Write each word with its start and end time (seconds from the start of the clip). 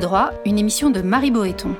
Droit, 0.00 0.30
une 0.44 0.58
émission 0.58 0.90
de 0.90 1.00
Marie 1.00 1.30
Boéton. 1.30 1.74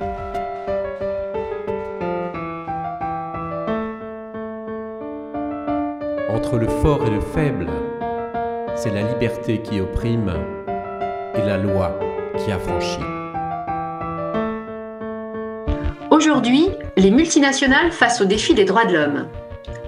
Entre 6.31 6.57
le 6.57 6.69
fort 6.83 7.05
et 7.07 7.11
le 7.11 7.21
faible, 7.21 7.69
c'est 8.77 8.93
la 8.93 9.03
liberté 9.03 9.61
qui 9.63 9.81
opprime 9.81 10.33
et 11.35 11.47
la 11.47 11.59
loi 11.59 11.99
qui 12.39 12.51
affranchit. 12.51 12.99
Aujourd'hui, 16.11 16.71
les 16.97 17.11
multinationales 17.11 17.93
face 17.93 18.21
au 18.21 18.25
défi 18.25 18.55
des 18.55 18.65
droits 18.65 18.85
de 18.85 18.95
l'homme, 18.95 19.29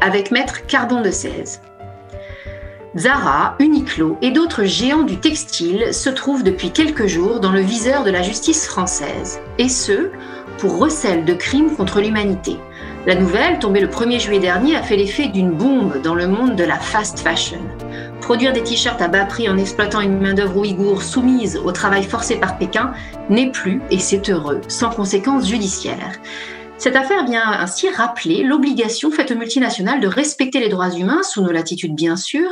avec 0.00 0.30
Maître 0.30 0.66
Carbon 0.66 1.00
de 1.00 1.10
16. 1.10 1.60
Zara, 2.96 3.54
Uniqlo 3.60 4.18
et 4.20 4.32
d'autres 4.32 4.64
géants 4.64 5.04
du 5.04 5.16
textile 5.18 5.94
se 5.94 6.10
trouvent 6.10 6.42
depuis 6.42 6.72
quelques 6.72 7.06
jours 7.06 7.38
dans 7.38 7.52
le 7.52 7.60
viseur 7.60 8.02
de 8.02 8.10
la 8.10 8.22
justice 8.22 8.66
française, 8.66 9.40
et 9.58 9.68
ce, 9.68 10.10
pour 10.58 10.76
recel 10.76 11.24
de 11.24 11.32
crimes 11.32 11.76
contre 11.76 12.00
l'humanité. 12.00 12.56
La 13.06 13.14
nouvelle, 13.14 13.60
tombée 13.60 13.80
le 13.80 13.86
1er 13.86 14.18
juillet 14.18 14.40
dernier, 14.40 14.74
a 14.74 14.82
fait 14.82 14.96
l'effet 14.96 15.28
d'une 15.28 15.52
bombe 15.52 16.02
dans 16.02 16.16
le 16.16 16.26
monde 16.26 16.56
de 16.56 16.64
la 16.64 16.80
fast 16.80 17.20
fashion. 17.20 17.60
Produire 18.20 18.52
des 18.52 18.64
t-shirts 18.64 19.00
à 19.00 19.06
bas 19.06 19.24
prix 19.24 19.48
en 19.48 19.56
exploitant 19.56 20.00
une 20.00 20.20
main-d'œuvre 20.20 20.56
ouïghour 20.56 21.02
soumise 21.02 21.60
au 21.64 21.70
travail 21.70 22.02
forcé 22.02 22.36
par 22.36 22.58
Pékin 22.58 22.92
n'est 23.28 23.52
plus, 23.52 23.80
et 23.92 24.00
c'est 24.00 24.28
heureux, 24.28 24.60
sans 24.66 24.91
conséquences 24.91 25.48
judiciaires. 25.48 26.18
Cette 26.80 26.97
affaire 26.97 27.27
vient 27.27 27.47
ainsi 27.47 27.91
rappeler 27.91 28.42
l'obligation 28.42 29.11
faite 29.11 29.31
aux 29.31 29.34
multinationales 29.34 30.00
de 30.00 30.09
respecter 30.09 30.61
les 30.61 30.70
droits 30.70 30.89
humains, 30.89 31.22
sous 31.22 31.42
nos 31.42 31.53
latitudes 31.53 31.95
bien 31.95 32.17
sûr, 32.17 32.50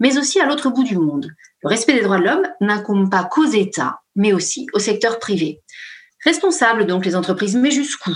mais 0.00 0.18
aussi 0.18 0.38
à 0.38 0.44
l'autre 0.44 0.68
bout 0.68 0.84
du 0.84 0.98
monde. 0.98 1.30
Le 1.62 1.68
respect 1.70 1.94
des 1.94 2.02
droits 2.02 2.18
de 2.18 2.24
l'homme 2.24 2.46
n'incombe 2.60 3.10
pas 3.10 3.24
qu'aux 3.24 3.46
États, 3.46 4.02
mais 4.14 4.34
aussi 4.34 4.66
au 4.74 4.78
secteur 4.78 5.18
privé. 5.18 5.62
Responsables 6.22 6.84
donc 6.84 7.06
les 7.06 7.16
entreprises, 7.16 7.56
mais 7.56 7.70
jusqu'où? 7.70 8.14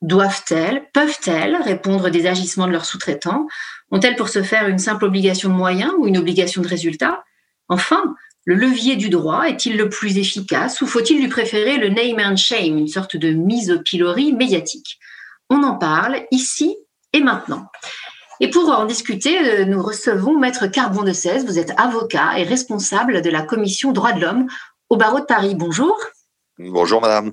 Doivent-elles, 0.00 0.88
peuvent-elles 0.94 1.56
répondre 1.56 2.08
des 2.08 2.26
agissements 2.26 2.66
de 2.66 2.72
leurs 2.72 2.86
sous-traitants? 2.86 3.46
Ont-elles 3.90 4.16
pour 4.16 4.30
ce 4.30 4.42
faire 4.42 4.66
une 4.66 4.78
simple 4.78 5.04
obligation 5.04 5.50
de 5.50 5.54
moyens 5.54 5.92
ou 5.98 6.06
une 6.06 6.16
obligation 6.16 6.62
de 6.62 6.68
résultat? 6.68 7.22
Enfin, 7.68 8.14
le 8.44 8.54
levier 8.56 8.96
du 8.96 9.08
droit 9.08 9.44
est-il 9.44 9.76
le 9.76 9.88
plus 9.88 10.18
efficace 10.18 10.80
ou 10.80 10.86
faut-il 10.86 11.20
lui 11.20 11.28
préférer 11.28 11.78
le 11.78 11.88
name 11.88 12.18
and 12.18 12.36
shame, 12.36 12.76
une 12.76 12.88
sorte 12.88 13.16
de 13.16 13.30
mise 13.30 13.70
au 13.70 13.78
pilori 13.78 14.32
médiatique? 14.32 14.98
On 15.48 15.62
en 15.62 15.76
parle 15.76 16.22
ici 16.30 16.76
et 17.12 17.20
maintenant. 17.20 17.68
Et 18.40 18.50
pour 18.50 18.68
en 18.70 18.86
discuter, 18.86 19.38
euh, 19.38 19.64
nous 19.64 19.80
recevons 19.80 20.36
Maître 20.36 20.66
Carbon 20.66 21.02
de 21.04 21.12
16. 21.12 21.46
Vous 21.46 21.60
êtes 21.60 21.72
avocat 21.78 22.38
et 22.38 22.42
responsable 22.42 23.22
de 23.22 23.30
la 23.30 23.42
commission 23.42 23.92
droits 23.92 24.12
de 24.12 24.20
l'homme 24.20 24.48
au 24.88 24.96
barreau 24.96 25.20
de 25.20 25.24
Paris. 25.24 25.54
Bonjour. 25.54 25.96
Bonjour, 26.58 27.00
madame. 27.00 27.32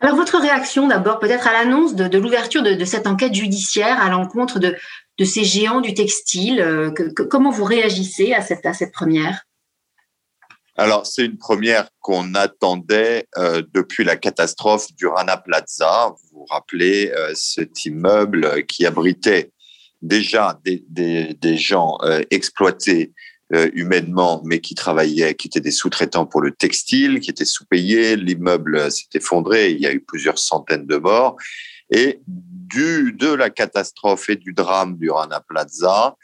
Alors, 0.00 0.16
votre 0.16 0.40
réaction 0.40 0.88
d'abord, 0.88 1.20
peut-être 1.20 1.46
à 1.46 1.52
l'annonce 1.52 1.94
de, 1.94 2.18
l'ouverture 2.18 2.62
de, 2.62 2.84
cette 2.84 3.06
enquête 3.06 3.34
judiciaire 3.34 4.00
à 4.00 4.08
l'encontre 4.08 4.58
de, 4.58 4.76
ces 5.24 5.44
géants 5.44 5.80
du 5.80 5.94
textile. 5.94 6.60
Euh, 6.60 6.90
comment 7.30 7.50
vous 7.50 7.64
réagissez 7.64 8.32
à 8.34 8.42
cette, 8.42 8.66
à 8.66 8.72
cette 8.72 8.92
première? 8.92 9.44
Alors, 10.78 11.06
c'est 11.06 11.24
une 11.24 11.38
première 11.38 11.88
qu'on 12.00 12.34
attendait 12.36 13.26
euh, 13.36 13.62
depuis 13.74 14.04
la 14.04 14.16
catastrophe 14.16 14.86
du 14.94 15.06
Rana 15.06 15.36
Plaza. 15.36 16.10
Vous 16.10 16.38
vous 16.38 16.44
rappelez 16.44 17.10
euh, 17.10 17.32
cet 17.34 17.84
immeuble 17.84 18.64
qui 18.66 18.86
abritait 18.86 19.50
déjà 20.02 20.58
des, 20.64 20.84
des, 20.88 21.34
des 21.34 21.56
gens 21.56 21.98
euh, 22.02 22.22
exploités 22.30 23.12
euh, 23.54 23.68
humainement, 23.72 24.40
mais 24.44 24.60
qui 24.60 24.76
travaillaient, 24.76 25.34
qui 25.34 25.48
étaient 25.48 25.60
des 25.60 25.72
sous-traitants 25.72 26.26
pour 26.26 26.42
le 26.42 26.52
textile, 26.52 27.18
qui 27.18 27.30
étaient 27.30 27.44
sous-payés. 27.44 28.14
L'immeuble 28.14 28.90
s'est 28.92 29.08
effondré. 29.14 29.72
Il 29.72 29.80
y 29.80 29.86
a 29.86 29.92
eu 29.92 30.00
plusieurs 30.00 30.38
centaines 30.38 30.86
de 30.86 30.96
morts. 30.96 31.36
Et 31.90 32.20
du, 32.26 33.14
de 33.14 33.32
la 33.32 33.50
catastrophe 33.50 34.28
et 34.28 34.36
du 34.36 34.52
drame 34.52 34.96
du 34.96 35.10
Rana 35.10 35.40
Plaza, 35.40 36.16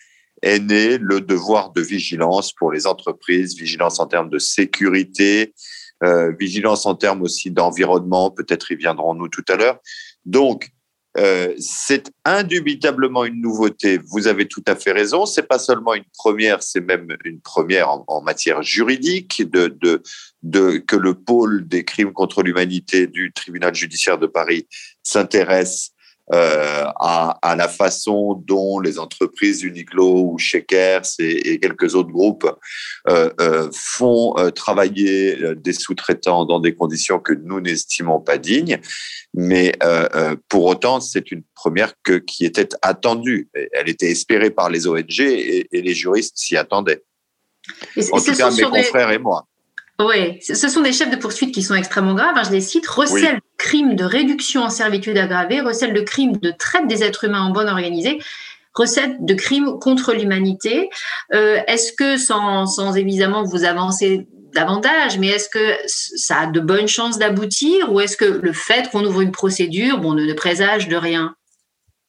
est 0.45 0.61
né 0.61 0.99
le 0.99 1.21
devoir 1.21 1.73
de 1.73 1.81
vigilance 1.81 2.53
pour 2.53 2.71
les 2.71 2.87
entreprises, 2.87 3.57
vigilance 3.57 3.99
en 3.99 4.07
termes 4.07 4.31
de 4.31 4.39
sécurité, 4.39 5.55
euh, 6.03 6.33
vigilance 6.39 6.87
en 6.87 6.95
termes 6.95 7.23
aussi 7.23 7.51
d'environnement, 7.51 8.31
peut-être 8.31 8.71
y 8.71 8.77
viendrons-nous 8.77 9.29
tout 9.29 9.45
à 9.49 9.57
l'heure. 9.57 9.79
Donc, 10.25 10.71
euh, 11.17 11.55
c'est 11.59 12.11
indubitablement 12.25 13.25
une 13.25 13.41
nouveauté. 13.41 14.01
Vous 14.11 14.27
avez 14.27 14.49
tout 14.49 14.65
à 14.67 14.75
fait 14.75 14.91
raison. 14.91 15.27
C'est 15.27 15.47
pas 15.47 15.61
seulement 15.61 15.95
une 15.95 16.05
première, 16.19 16.63
c'est 16.63 16.81
même 16.81 17.17
une 17.25 17.41
première 17.41 17.89
en, 18.09 18.21
matière 18.21 18.63
juridique 18.63 19.49
de, 19.49 20.03
que 20.79 20.97
le 20.97 21.15
pôle 21.15 21.69
des 21.69 21.85
crimes 21.85 22.13
contre 22.13 22.43
l'humanité 22.43 23.07
du 23.07 23.33
tribunal 23.33 23.75
judiciaire 23.75 24.19
de 24.19 24.27
Paris 24.27 24.67
s'intéresse 25.05 25.94
euh, 26.33 26.85
à, 27.01 27.39
à, 27.43 27.55
la 27.55 27.69
façon 27.69 28.43
dont 28.47 28.81
les 28.81 28.99
entreprises 28.99 29.63
Uniqlo 29.63 30.31
ou 30.33 30.39
Shakers 30.39 31.03
et, 31.19 31.53
et 31.53 31.61
quelques 31.61 31.95
autres 31.95 32.11
groupes 32.11 32.51
euh, 33.11 33.29
euh, 33.43 33.69
font 33.75 34.35
travailler 34.55 35.37
des 35.55 35.75
sous-traitants 35.75 36.47
dans 36.47 36.61
des 36.61 36.75
conditions 36.75 37.19
que 37.19 37.35
nous 37.35 37.61
n'estimons 37.61 38.21
pas 38.21 38.39
dignes. 38.39 38.81
Mais 39.35 39.73
pour 40.49 40.65
autant, 40.65 41.01
c'est 41.01 41.31
une 41.31 41.43
première 41.55 41.93
que, 42.03 42.15
qui 42.15 42.47
était 42.47 42.71
attendue. 42.81 43.51
Elle 43.73 43.91
était 43.91 44.11
espérée 44.11 44.51
par 44.51 44.71
les 44.71 44.87
ONG 44.87 45.21
et, 45.21 45.69
et 45.71 45.83
les 45.83 45.95
juristes 45.95 46.39
s'y 46.39 46.57
attendaient. 46.57 47.03
Et 47.97 48.05
en 48.13 48.21
tout 48.21 48.33
cas, 48.33 48.51
mes 48.51 48.63
confrères 48.63 49.11
et 49.11 49.19
moi. 49.19 49.47
Oui, 50.01 50.41
ce 50.43 50.69
sont 50.69 50.81
des 50.81 50.93
chefs 50.93 51.11
de 51.11 51.17
poursuite 51.17 51.55
qui 51.55 51.63
sont 51.63 51.75
extrêmement 51.75 52.15
graves. 52.15 52.37
Hein, 52.37 52.43
je 52.45 52.51
les 52.51 52.61
cite 52.61 52.87
recel 52.87 53.37
de 53.37 53.41
crimes 53.65 53.97
de 53.97 54.05
réduction 54.05 54.63
en 54.63 54.69
servitude 54.69 55.17
aggravée, 55.17 55.63
recel 55.63 55.95
de 55.95 56.03
crimes 56.03 56.37
de 56.37 56.51
traite 56.51 56.87
des 56.87 57.03
êtres 57.03 57.25
humains 57.25 57.41
en 57.41 57.51
bonne 57.51 57.71
organisée, 57.71 58.19
recel 58.75 59.17
de 59.21 59.33
crimes 59.33 59.79
contre 59.81 60.13
l'humanité. 60.13 60.91
Euh, 61.33 61.61
est-ce 61.67 61.95
que, 61.95 62.19
sans, 62.19 62.67
sans 62.67 62.95
évidemment 62.95 63.43
vous 63.43 63.65
avancer 63.65 64.29
davantage, 64.53 65.19
mais 65.19 65.29
est-ce 65.29 65.49
que 65.49 65.77
ça 65.87 66.41
a 66.41 66.47
de 66.47 66.61
bonnes 66.61 66.89
chances 66.89 67.19
d'aboutir 67.19 67.91
ou 67.91 68.01
est-ce 68.01 68.19
que 68.19 68.27
le 68.27 68.53
fait 68.53 68.91
qu'on 68.91 69.03
ouvre 69.03 69.23
une 69.23 69.33
procédure, 69.33 69.99
bon, 69.99 70.13
ne, 70.13 70.33
présage 70.35 70.87
de 70.89 70.97
rien? 70.97 71.35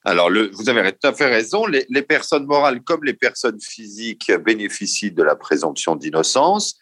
Alors, 0.03 0.29
le, 0.29 0.51
vous 0.53 0.67
avez 0.67 0.91
tout 0.91 1.07
à 1.07 1.13
fait 1.13 1.25
raison. 1.25 1.65
Les, 1.65 2.01
personnes 2.01 2.45
morales 2.45 2.81
comme 2.81 3.05
les 3.05 3.15
personnes 3.15 3.61
physiques 3.61 4.29
bénéficient 4.45 5.11
de 5.11 5.23
la 5.23 5.37
présomption 5.37 5.95
d'innocence. 5.95 6.75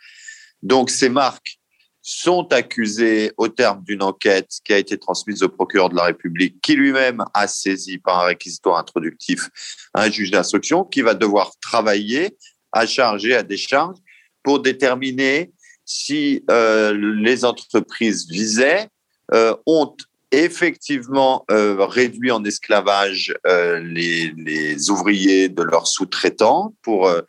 Donc, 0.63 0.89
ces 0.89 1.09
marques 1.09 1.59
sont 2.05 2.51
accusées 2.51 3.31
au 3.37 3.47
terme 3.47 3.81
d'une 3.83 4.03
enquête 4.03 4.59
qui 4.65 4.73
a 4.73 4.77
été 4.77 4.97
transmise 4.97 5.41
au 5.41 5.47
procureur 5.47 5.87
de 5.89 5.95
la 5.95 6.03
République, 6.03 6.59
qui 6.61 6.75
lui-même 6.75 7.23
a 7.33 7.47
saisi 7.47 7.97
par 7.97 8.19
un 8.19 8.25
réquisitoire 8.25 8.77
introductif 8.77 9.49
un 9.93 10.11
juge 10.11 10.29
d'instruction 10.29 10.83
qui 10.83 11.01
va 11.01 11.13
devoir 11.13 11.53
travailler 11.61 12.37
à 12.73 12.85
charger, 12.85 13.33
à 13.35 13.41
décharge, 13.41 13.95
pour 14.43 14.61
déterminer 14.61 15.51
si 15.85 16.43
euh, 16.51 16.93
les 16.93 17.45
entreprises 17.45 18.27
visées 18.29 18.87
euh, 19.33 19.55
ont 19.65 19.95
effectivement 20.33 21.45
euh, 21.51 21.85
réduit 21.85 22.31
en 22.31 22.43
esclavage 22.43 23.33
euh, 23.45 23.79
les, 23.79 24.33
les, 24.35 24.89
ouvriers 24.89 25.47
de 25.47 25.61
leurs 25.61 25.85
sous-traitants 25.87 26.73
pour 26.81 27.07
euh, 27.07 27.21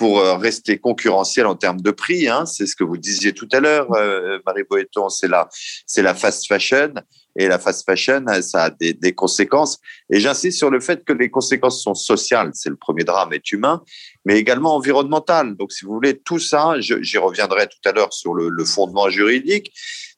pour 0.00 0.18
euh, 0.18 0.38
rester 0.38 0.78
concurrentiel 0.78 1.44
en 1.44 1.56
termes 1.56 1.82
de 1.82 1.90
prix. 1.90 2.26
Hein, 2.26 2.46
c'est 2.46 2.64
ce 2.64 2.74
que 2.74 2.84
vous 2.84 2.96
disiez 2.96 3.34
tout 3.34 3.48
à 3.52 3.60
l'heure, 3.60 3.92
euh, 3.92 4.38
Marie 4.46 4.62
Boéton, 4.62 5.10
c'est 5.10 5.28
la, 5.28 5.46
c'est 5.84 6.00
la 6.00 6.14
fast 6.14 6.48
fashion. 6.48 6.94
Et 7.38 7.48
la 7.48 7.58
fast 7.58 7.84
fashion, 7.84 8.24
ça 8.40 8.64
a 8.64 8.70
des, 8.70 9.12
conséquences. 9.12 9.78
Et 10.10 10.18
j'insiste 10.18 10.56
sur 10.56 10.70
le 10.70 10.80
fait 10.80 11.04
que 11.04 11.12
les 11.12 11.28
conséquences 11.28 11.82
sont 11.82 11.94
sociales. 11.94 12.50
C'est 12.54 12.70
le 12.70 12.76
premier 12.76 13.04
drame 13.04 13.34
est 13.34 13.52
humain, 13.52 13.82
mais 14.24 14.38
également 14.38 14.74
environnemental. 14.74 15.54
Donc, 15.54 15.70
si 15.70 15.84
vous 15.84 15.92
voulez, 15.92 16.18
tout 16.18 16.38
ça, 16.38 16.76
j'y 16.78 17.18
reviendrai 17.18 17.66
tout 17.66 17.86
à 17.86 17.92
l'heure 17.92 18.14
sur 18.14 18.32
le, 18.32 18.64
fondement 18.64 19.10
juridique. 19.10 19.70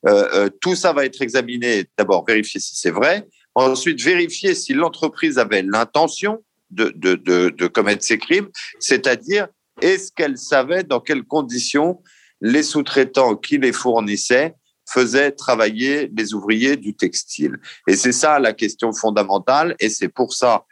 Euh, 0.07 0.49
tout 0.61 0.77
ça 0.77 0.93
va 0.93 1.05
être 1.05 1.21
examiné. 1.23 1.87
D'abord, 1.99 2.25
vérifier 2.25 2.61
si 2.61 2.77
c'est 2.77 2.93
vrai. 2.93 3.27
Ensuite, 3.57 4.01
vérifier 4.01 4.55
si 4.55 4.75
l'entreprise 4.75 5.39
avait 5.39 5.63
l'intention 5.63 6.45
de, 6.71 6.93
de, 6.95 7.17
de, 7.17 7.51
de 7.51 7.67
commettre 7.67 8.05
ces 8.05 8.19
crimes, 8.19 8.49
c'est-à-dire 8.79 9.49
est-ce 9.83 10.13
qu'elle 10.13 10.39
savait 10.39 10.85
dans 10.85 11.01
quelles 11.01 11.25
conditions 11.25 12.03
les 12.41 12.63
sous-traitants 12.63 13.37
qui 13.37 13.59
les 13.59 13.73
fournissaient 13.73 14.55
faisaient 14.89 15.33
travailler 15.33 16.11
les 16.17 16.35
ouvriers 16.35 16.77
du 16.77 16.95
textile? 16.95 17.59
Et 17.87 17.97
c'est 17.97 18.13
ça 18.13 18.39
la 18.39 18.53
question 18.53 18.93
fondamentale, 18.93 19.77
et 19.81 19.89
c'est 19.89 20.09
pour 20.09 20.33
ça 20.33 20.65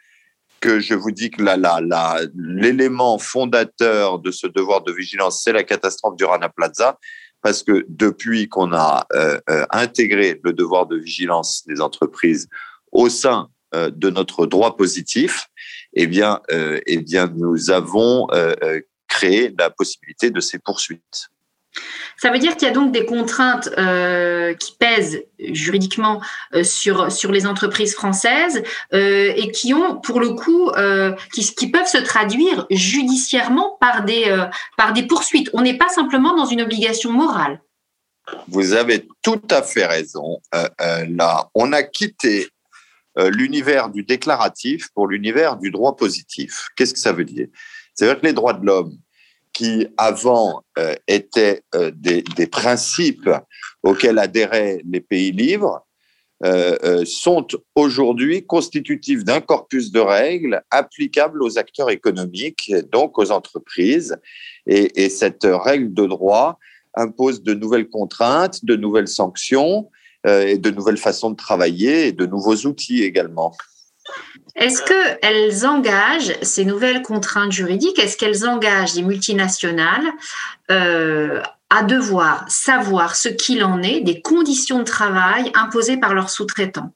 que 0.59 0.79
je 0.79 0.93
vous 0.93 1.11
dis 1.11 1.31
que 1.31 1.41
l'élément 2.35 3.17
fondateur 3.17 4.19
de 4.19 4.31
ce 4.31 4.47
devoir 4.47 4.83
de 4.83 4.91
vigilance, 4.91 5.41
c'est 5.43 5.53
la 5.53 5.63
catastrophe 5.63 6.15
du 6.15 6.23
Rana 6.23 6.49
Plaza, 6.49 6.99
parce 7.41 7.63
que 7.63 7.85
depuis 7.89 8.47
qu'on 8.47 8.71
a 8.71 9.05
euh, 9.13 9.39
euh, 9.49 9.65
intégré 9.71 10.39
le 10.43 10.53
devoir 10.53 10.85
de 10.85 10.97
vigilance 10.97 11.63
des 11.65 11.81
entreprises 11.81 12.47
au 12.91 13.09
sein 13.09 13.49
euh, 13.73 13.89
de 13.89 14.09
notre 14.11 14.45
droit 14.45 14.77
positif, 14.77 15.47
eh 15.93 16.07
bien, 16.07 16.39
eh 16.49 16.99
bien, 16.99 17.27
nous 17.35 17.69
avons 17.69 18.27
la 19.57 19.69
possibilité 19.69 20.29
de 20.31 20.39
ces 20.39 20.59
poursuites. 20.59 21.29
Ça 22.17 22.31
veut 22.31 22.39
dire 22.39 22.55
qu'il 22.55 22.67
y 22.67 22.71
a 22.71 22.73
donc 22.73 22.91
des 22.91 23.05
contraintes 23.05 23.69
euh, 23.77 24.53
qui 24.53 24.73
pèsent 24.77 25.23
juridiquement 25.39 26.21
euh, 26.53 26.63
sur, 26.63 27.11
sur 27.11 27.31
les 27.31 27.47
entreprises 27.47 27.95
françaises 27.95 28.61
euh, 28.93 29.33
et 29.35 29.51
qui 29.51 29.73
ont, 29.73 29.99
pour 29.99 30.19
le 30.19 30.29
coup, 30.33 30.71
qui, 31.33 31.55
qui, 31.55 31.71
peuvent 31.71 31.87
se 31.87 31.97
traduire 31.97 32.67
judiciairement 32.69 33.77
par 33.79 34.03
des, 34.03 34.45
par 34.77 34.93
des 34.93 35.03
poursuites. 35.03 35.49
On 35.53 35.61
n'est 35.61 35.77
pas 35.77 35.89
simplement 35.89 36.35
dans 36.35 36.45
une 36.45 36.61
obligation 36.61 37.11
morale. 37.11 37.61
Vous 38.47 38.73
avez 38.73 39.07
tout 39.21 39.41
à 39.49 39.61
fait 39.61 39.85
raison. 39.85 40.39
là, 41.09 41.49
on 41.55 41.73
a 41.73 41.83
quitté 41.83 42.49
l'univers 43.17 43.89
du 43.89 44.03
déclaratif 44.03 44.89
pour 44.93 45.07
l'univers 45.07 45.57
du 45.57 45.71
droit 45.71 45.95
positif. 45.95 46.67
Qu'est-ce 46.75 46.93
que 46.93 46.99
ça 46.99 47.13
veut 47.13 47.25
dire? 47.25 47.47
C'est-à-dire 47.93 48.21
que 48.21 48.25
les 48.25 48.33
droits 48.33 48.53
de 48.53 48.65
l'homme 48.65 48.97
qui 49.53 49.87
avant 49.97 50.63
euh, 50.77 50.95
étaient 51.07 51.63
euh, 51.75 51.91
des, 51.93 52.23
principes 52.47 53.29
auxquels 53.83 54.19
adhéraient 54.19 54.81
les 54.89 55.01
pays 55.01 55.31
libres, 55.31 55.85
euh, 56.43 57.05
sont 57.05 57.45
aujourd'hui 57.75 58.47
constitutifs 58.47 59.23
d'un 59.23 59.41
corpus 59.41 59.91
de 59.91 59.99
règles 59.99 60.63
applicables 60.71 61.43
aux 61.43 61.59
acteurs 61.59 61.91
économiques, 61.91 62.73
donc 62.91 63.19
aux 63.19 63.29
entreprises. 63.29 64.17
Et, 64.65 65.03
et, 65.03 65.09
cette 65.09 65.43
règle 65.45 65.93
de 65.93 66.07
droit 66.07 66.57
impose 66.95 67.43
de 67.43 67.53
nouvelles 67.53 67.89
contraintes, 67.89 68.65
de 68.65 68.75
nouvelles 68.75 69.07
sanctions 69.07 69.89
et 70.27 70.57
de 70.57 70.69
nouvelles 70.69 70.97
façons 70.97 71.31
de 71.31 71.35
travailler 71.35 72.07
et 72.07 72.11
de 72.11 72.27
nouveaux 72.27 72.57
outils 72.67 73.03
également. 73.03 73.53
Est-ce 74.55 74.83
qu'elles 74.83 75.65
engagent 75.65 76.33
ces 76.41 76.65
nouvelles 76.65 77.01
contraintes 77.01 77.51
juridiques, 77.51 77.99
est-ce 77.99 78.17
qu'elles 78.17 78.45
engagent 78.45 78.95
les 78.95 79.03
multinationales 79.03 80.05
euh, 80.69 81.41
à 81.69 81.83
devoir 81.83 82.49
savoir 82.49 83.15
ce 83.15 83.29
qu'il 83.29 83.63
en 83.63 83.81
est 83.81 84.01
des 84.01 84.21
conditions 84.21 84.79
de 84.79 84.83
travail 84.83 85.51
imposées 85.55 85.97
par 85.97 86.13
leurs 86.13 86.29
sous-traitants? 86.29 86.93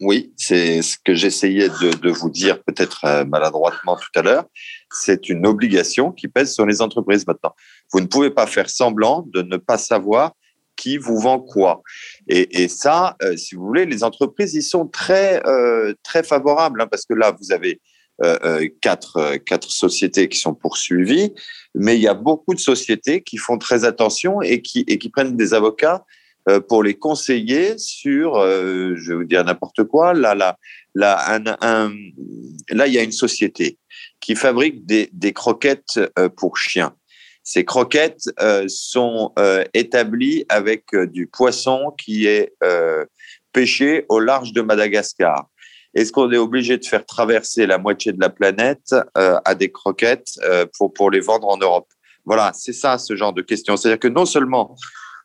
Oui, 0.00 0.34
c'est 0.36 0.82
ce 0.82 0.96
que 1.02 1.14
j'essayais 1.14 1.68
de, 1.68 2.10
vous 2.10 2.28
dire 2.28 2.62
peut-être 2.62 3.04
euh, 3.04 3.24
maladroitement 3.24 3.96
tout 3.96 4.10
à 4.14 4.22
l'heure. 4.22 4.44
C'est 4.90 5.30
une 5.30 5.46
obligation 5.46 6.12
qui 6.12 6.28
pèse 6.28 6.52
sur 6.52 6.66
les 6.66 6.82
entreprises 6.82 7.26
maintenant. 7.26 7.54
Vous 7.92 8.00
ne 8.00 8.06
pouvez 8.06 8.30
pas 8.30 8.46
faire 8.46 8.68
semblant 8.68 9.24
de 9.32 9.40
ne 9.40 9.56
pas 9.56 9.78
savoir 9.78 10.32
qui 10.76 10.98
vous 10.98 11.18
vend 11.18 11.40
quoi. 11.40 11.82
Et, 12.28 12.68
ça, 12.68 13.16
euh, 13.22 13.36
si 13.36 13.54
vous 13.54 13.64
voulez, 13.64 13.86
les 13.86 14.04
entreprises 14.04 14.54
y 14.54 14.62
sont 14.62 14.86
très 14.86 15.44
euh, 15.46 15.94
très 16.02 16.22
favorables 16.22 16.80
hein, 16.80 16.86
parce 16.86 17.04
que 17.04 17.14
là, 17.14 17.34
vous 17.40 17.52
avez 17.52 17.80
euh, 18.24 18.68
quatre 18.80 19.36
quatre 19.44 19.70
sociétés 19.70 20.28
qui 20.28 20.38
sont 20.38 20.54
poursuivies, 20.54 21.32
mais 21.74 21.96
il 21.96 22.02
y 22.02 22.08
a 22.08 22.14
beaucoup 22.14 22.54
de 22.54 22.60
sociétés 22.60 23.22
qui 23.22 23.36
font 23.36 23.58
très 23.58 23.84
attention 23.84 24.40
et 24.42 24.62
qui 24.62 24.84
et 24.86 24.98
qui 24.98 25.10
prennent 25.10 25.36
des 25.36 25.54
avocats 25.54 26.04
pour 26.68 26.84
les 26.84 26.94
conseiller 26.94 27.76
sur, 27.76 28.36
je 28.40 29.08
vais 29.08 29.16
vous 29.16 29.24
dire 29.24 29.44
n'importe 29.44 29.82
quoi. 29.82 30.14
Là, 30.14 30.36
là, 30.36 30.56
là, 30.94 31.18
un, 31.60 31.92
là, 32.70 32.86
il 32.86 32.92
y 32.92 32.98
a 32.98 33.02
une 33.02 33.10
société 33.10 33.78
qui 34.20 34.36
fabrique 34.36 34.86
des, 34.86 35.10
des 35.12 35.32
croquettes 35.32 35.98
pour 36.36 36.56
chiens. 36.56 36.94
Ces 37.48 37.64
croquettes 37.64 38.28
euh, 38.40 38.64
sont 38.66 39.32
euh, 39.38 39.62
établies 39.72 40.44
avec 40.48 40.92
euh, 40.94 41.06
du 41.06 41.28
poisson 41.28 41.94
qui 41.96 42.26
est 42.26 42.52
pêché 43.52 44.04
au 44.08 44.18
large 44.18 44.52
de 44.52 44.62
Madagascar. 44.62 45.46
Est-ce 45.94 46.10
qu'on 46.10 46.30
est 46.32 46.36
obligé 46.36 46.76
de 46.76 46.84
faire 46.84 47.06
traverser 47.06 47.64
la 47.66 47.78
moitié 47.78 48.12
de 48.12 48.20
la 48.20 48.28
planète 48.28 48.94
à 49.14 49.54
des 49.54 49.70
croquettes 49.70 50.38
pour, 50.76 50.92
pour 50.92 51.10
les 51.10 51.20
vendre 51.20 51.48
en 51.48 51.56
Europe? 51.56 51.88
Voilà, 52.26 52.52
c'est 52.52 52.74
ça 52.74 52.98
ce 52.98 53.16
genre 53.16 53.32
de 53.32 53.40
question. 53.40 53.76
C'est-à-dire 53.78 54.00
que 54.00 54.08
non 54.08 54.26
seulement 54.26 54.76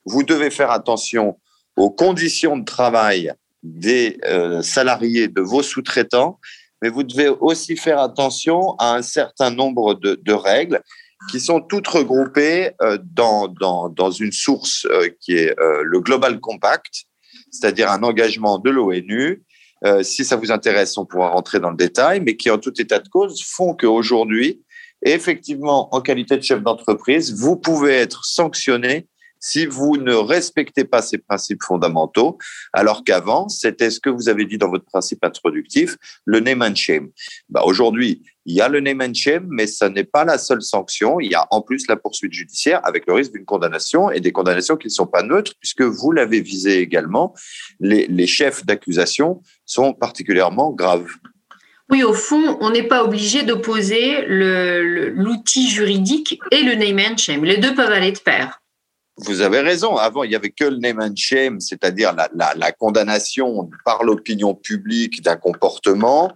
vous 0.06 0.24
devez 0.24 0.50
faire 0.50 0.72
attention 0.72 1.38
aux 1.76 1.90
conditions 1.90 2.56
de 2.58 2.64
travail 2.64 3.34
des 3.64 4.18
salariés 4.62 5.28
de 5.28 5.42
vos 5.42 5.64
sous-traitants, 5.64 6.40
mais 6.82 6.90
vous 6.90 7.04
devez 7.04 7.28
aussi 7.28 7.76
faire 7.76 8.00
attention 8.00 8.76
à 8.78 8.96
un 8.96 9.02
certain 9.02 9.50
nombre 9.50 9.96
de, 9.96 10.16
de 10.24 10.34
règles 10.34 10.82
qui 11.30 11.40
sont 11.40 11.62
toutes 11.62 11.88
regroupées 11.88 12.72
euh, 12.82 12.98
dans, 13.04 13.48
dans, 13.48 13.90
dans 13.90 14.12
une 14.12 14.32
source 14.32 14.86
euh, 14.90 15.10
qui 15.20 15.34
est 15.34 15.58
euh, 15.60 15.84
le 15.84 16.00
Global 16.00 16.40
Compact, 16.40 17.06
c'est-à-dire 17.52 17.92
un 17.92 18.04
engagement 18.04 18.60
de 18.60 18.70
l'ONU. 18.70 19.44
si 20.04 20.24
ça 20.24 20.36
vous 20.36 20.52
intéresse, 20.52 20.98
on 20.98 21.06
pourra 21.06 21.30
rentrer 21.30 21.60
dans 21.60 21.72
le 21.72 21.76
détail, 21.76 22.22
mais 22.22 22.38
qui, 22.38 22.50
en 22.50 22.58
tout 22.58 22.74
état 22.80 23.00
de 23.00 23.08
cause, 23.10 23.44
font 23.44 23.74
qu'aujourd'hui, 23.74 24.62
effectivement, 25.04 25.94
en 25.94 26.02
qualité 26.02 26.38
de 26.38 26.44
chef 26.44 26.62
d'entreprise, 26.62 27.34
vous 27.34 27.58
pouvez 27.58 27.94
être 27.94 28.24
sanctionné 28.24 29.08
si 29.42 29.66
vous 29.66 29.98
ne 29.98 30.14
respectez 30.14 30.86
pas 30.86 31.02
ces 31.02 31.18
principes 31.18 31.64
fondamentaux, 31.64 32.38
alors 32.72 33.04
qu'avant, 33.04 33.50
c'était 33.50 33.90
ce 33.90 34.00
que 34.00 34.10
vous 34.10 34.30
avez 34.30 34.46
dit 34.46 34.58
dans 34.58 34.70
votre 34.70 34.86
principe 34.86 35.24
introductif, 35.26 35.98
le 36.26 36.40
name 36.40 36.62
and 36.62 36.76
shame. 36.76 37.10
Bah, 37.50 37.64
Aujourd'hui, 37.66 38.22
il 38.46 38.56
y 38.56 38.62
a 38.62 38.70
le 38.70 38.80
name 38.80 39.02
and 39.02 39.14
shame, 39.14 39.48
mais 39.50 39.68
ce 39.68 39.86
n'est 39.86 40.04
pas 40.04 40.24
la 40.26 40.38
seule 40.38 40.62
sanction. 40.62 41.20
Il 41.20 41.32
y 41.32 41.36
a 41.36 41.48
en 41.52 41.62
plus 41.62 41.88
la 41.88 41.96
poursuite 41.96 42.34
judiciaire 42.34 42.80
avec 42.84 43.06
le 43.08 43.14
risque 43.14 43.34
d'une 43.34 43.46
condamnation 43.46 44.12
et 44.12 44.20
des 44.20 44.32
condamnations 44.32 44.78
qui 44.78 44.88
ne 44.88 44.92
sont 44.92 45.08
pas 45.08 45.24
neutres, 45.24 45.54
puisque 45.60 45.82
vous 45.82 46.12
l'avez 46.12 46.42
visé 46.42 46.80
également, 46.80 47.34
les, 47.80 48.08
les 48.08 48.28
chefs 48.28 48.66
d'accusation 48.66 49.42
sont 49.66 49.94
particulièrement 49.94 50.72
graves. 50.72 51.10
Oui, 51.90 52.04
au 52.04 52.14
fond, 52.14 52.58
on 52.62 52.70
n'est 52.70 52.88
pas 52.88 53.04
obligé 53.04 53.44
d'opposer 53.44 54.26
l'outil 54.28 55.70
juridique 55.70 56.40
et 56.52 56.64
le 56.64 56.76
name 56.76 57.00
and 57.00 57.18
shame. 57.18 57.44
Les 57.44 57.58
deux 57.58 57.76
peuvent 57.76 57.92
aller 57.92 58.14
de 58.14 58.20
pair. 58.20 58.61
Vous 59.26 59.42
avez 59.42 59.60
raison. 59.60 59.98
Avant, 59.98 60.24
il 60.24 60.30
n'y 60.30 60.36
avait 60.36 60.50
que 60.50 60.66
le 60.66 60.78
name 60.78 61.00
and 61.00 61.16
shame, 61.16 61.60
c'est-à-dire 61.60 62.16
la, 62.16 62.72
condamnation 62.72 63.70
par 63.86 64.04
l'opinion 64.04 64.56
publique 64.56 65.22
d'un 65.22 65.36
comportement 65.36 66.34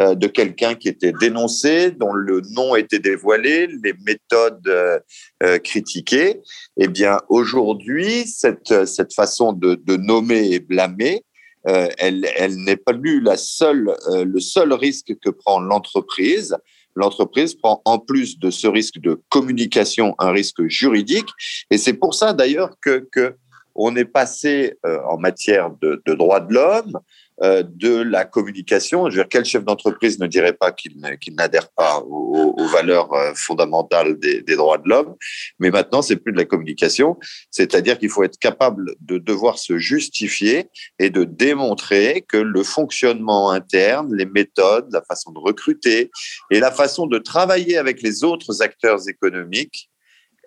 euh, 0.00 0.16
de 0.16 0.26
quelqu'un 0.26 0.74
qui 0.74 0.88
était 0.88 1.12
dénoncé, 1.12 1.92
dont 1.92 2.12
le 2.12 2.42
nom 2.50 2.74
était 2.74 2.98
dévoilé, 2.98 3.68
les 3.84 3.94
méthodes 4.04 4.66
euh, 4.66 4.98
euh, 5.44 5.58
critiquées. 5.58 6.40
Eh 6.76 6.88
bien, 6.88 7.20
aujourd'hui, 7.28 8.26
cette, 8.26 8.74
façon 9.14 9.52
de, 9.52 9.76
de 9.76 9.96
nommer 9.96 10.50
et 10.50 10.60
blâmer, 10.60 11.24
elle, 11.66 12.26
elle 12.36 12.56
n'est 12.56 12.76
pas 12.76 12.92
plus 12.92 13.22
la 13.22 13.38
seule, 13.38 13.96
le 14.12 14.38
seul 14.38 14.74
risque 14.74 15.14
que 15.22 15.30
prend 15.30 15.60
l'entreprise 15.60 16.54
l'entreprise 16.94 17.54
prend 17.54 17.82
en 17.84 17.98
plus 17.98 18.38
de 18.38 18.50
ce 18.50 18.66
risque 18.66 18.98
de 18.98 19.20
communication 19.28 20.14
un 20.18 20.30
risque 20.30 20.66
juridique. 20.66 21.28
Et 21.70 21.78
c'est 21.78 21.94
pour 21.94 22.14
ça 22.14 22.32
d'ailleurs 22.32 22.74
que, 22.80 23.06
que 23.10 23.36
on 23.74 23.96
est 23.96 24.04
passé 24.04 24.78
euh, 24.86 25.00
en 25.08 25.18
matière 25.18 25.70
de, 25.82 26.00
de 26.06 26.14
droits 26.14 26.40
de 26.40 26.54
l'homme 26.54 27.00
de 27.42 28.02
la 28.02 28.24
communication. 28.24 29.10
Je 29.10 29.16
veux 29.16 29.22
dire, 29.22 29.28
quel 29.28 29.44
chef 29.44 29.64
d'entreprise 29.64 30.18
ne 30.18 30.26
dirait 30.26 30.52
pas 30.52 30.72
qu'il 30.72 31.00
n'adhère 31.36 31.68
pas 31.72 32.00
aux, 32.00 32.66
valeurs 32.66 33.12
euh, 33.12 33.32
fondamentales 33.34 34.18
des, 34.18 34.42
des 34.42 34.56
droits 34.56 34.78
de 34.78 34.88
l'homme? 34.88 35.14
Mais 35.58 35.70
maintenant, 35.70 36.02
c'est 36.02 36.16
plus 36.16 36.32
de 36.32 36.38
la 36.38 36.44
communication, 36.44 37.16
c'est-à-dire 37.50 37.98
qu'il 37.98 38.10
faut 38.10 38.22
être 38.22 38.38
capable 38.38 38.94
de 39.00 39.18
devoir 39.18 39.58
se 39.58 39.78
justifier 39.78 40.68
et 40.98 41.10
de 41.10 41.24
démontrer 41.24 42.24
que 42.28 42.36
le 42.36 42.62
fonctionnement 42.62 43.50
interne, 43.50 44.14
les 44.14 44.26
méthodes, 44.26 44.88
la 44.92 45.02
façon 45.02 45.32
de 45.32 45.38
recruter 45.38 46.10
et 46.50 46.60
la 46.60 46.70
façon 46.70 47.06
de 47.06 47.18
travailler 47.18 47.76
avec 47.76 48.02
les 48.02 48.24
autres 48.24 48.62
acteurs 48.62 49.08
économiques 49.08 49.90